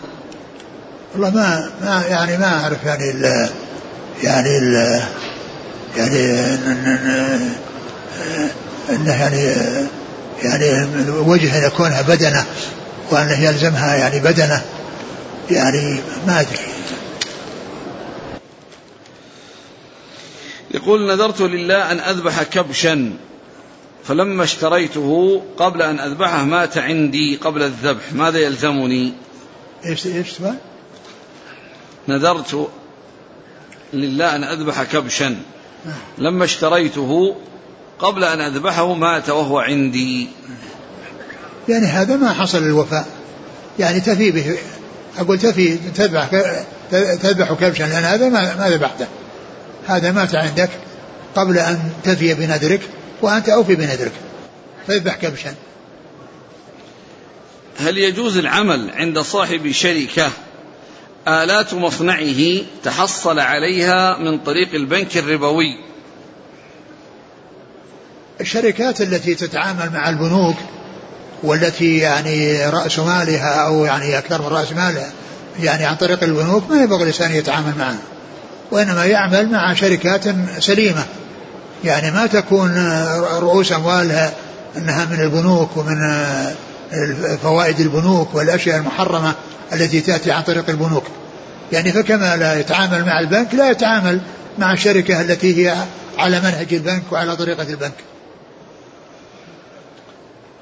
[1.15, 3.49] والله ما ما يعني ما أعرف يعني ال
[4.23, 5.03] يعني ال
[5.97, 6.19] يعني
[8.91, 9.55] انه يعني
[10.43, 12.45] يعني وجه ان يكونها بدنه
[13.11, 14.63] وانه يلزمها يعني بدنه
[15.51, 16.59] يعني ما أدري.
[20.71, 23.13] يقول نذرت لله أن أذبح كبشا.
[24.05, 28.13] فلما اشتريته قبل أن أذبحه مات عندي قبل الذبح.
[28.13, 29.13] ماذا يلزمني؟
[29.87, 30.33] إيش إيش
[32.09, 32.69] نذرت
[33.93, 35.37] لله أن أذبح كبشا.
[36.19, 37.37] لما اشتريته
[37.99, 40.29] قبل أن أذبحه مات وهو عندي.
[41.69, 43.07] يعني هذا ما حصل الوفاء
[43.79, 44.59] يعني تفي به.
[45.19, 46.29] أقول تفي تذبح
[46.91, 47.83] تذبح كبشا.
[47.83, 49.07] لأن هذا ما ما ذبحته.
[49.87, 50.71] هذا مات عندك
[51.37, 52.81] قبل أن تفي بنذرك.
[53.23, 54.13] وأنت أوفي بنذرك
[54.87, 55.55] فاذبح كبشا
[57.79, 60.31] هل يجوز العمل عند صاحب شركة
[61.29, 65.77] آلات مصنعه تحصل عليها من طريق البنك الربوي؟
[68.41, 70.57] الشركات التي تتعامل مع البنوك
[71.43, 75.13] والتي يعني رأس مالها أو يعني أكثر من رأس مالها
[75.61, 77.99] يعني عن طريق البنوك ما يبغى الإنسان يتعامل معها.
[78.71, 80.25] وإنما يعمل مع شركات
[80.59, 81.05] سليمة.
[81.85, 82.71] يعني ما تكون
[83.39, 84.33] رؤوس أموالها
[84.77, 85.97] أنها من البنوك ومن
[87.43, 89.35] فوائد البنوك والأشياء المحرمة
[89.73, 91.05] التي تأتي عن طريق البنوك.
[91.73, 94.21] يعني فكما لا يتعامل مع البنك لا يتعامل
[94.59, 95.77] مع الشركة التي هي
[96.19, 97.95] على منهج البنك وعلى طريقة البنك.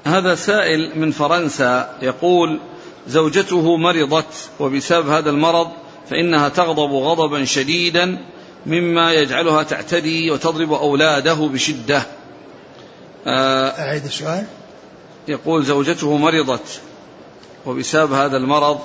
[0.05, 2.59] هذا سائل من فرنسا يقول
[3.07, 5.67] زوجته مرضت وبسبب هذا المرض
[6.09, 8.17] فإنها تغضب غضبا شديدا
[8.65, 12.03] مما يجعلها تعتدي وتضرب أولاده بشدة.
[13.27, 14.45] آه، أعيد السؤال.
[15.27, 16.81] يقول زوجته مرضت
[17.65, 18.79] وبسبب هذا المرض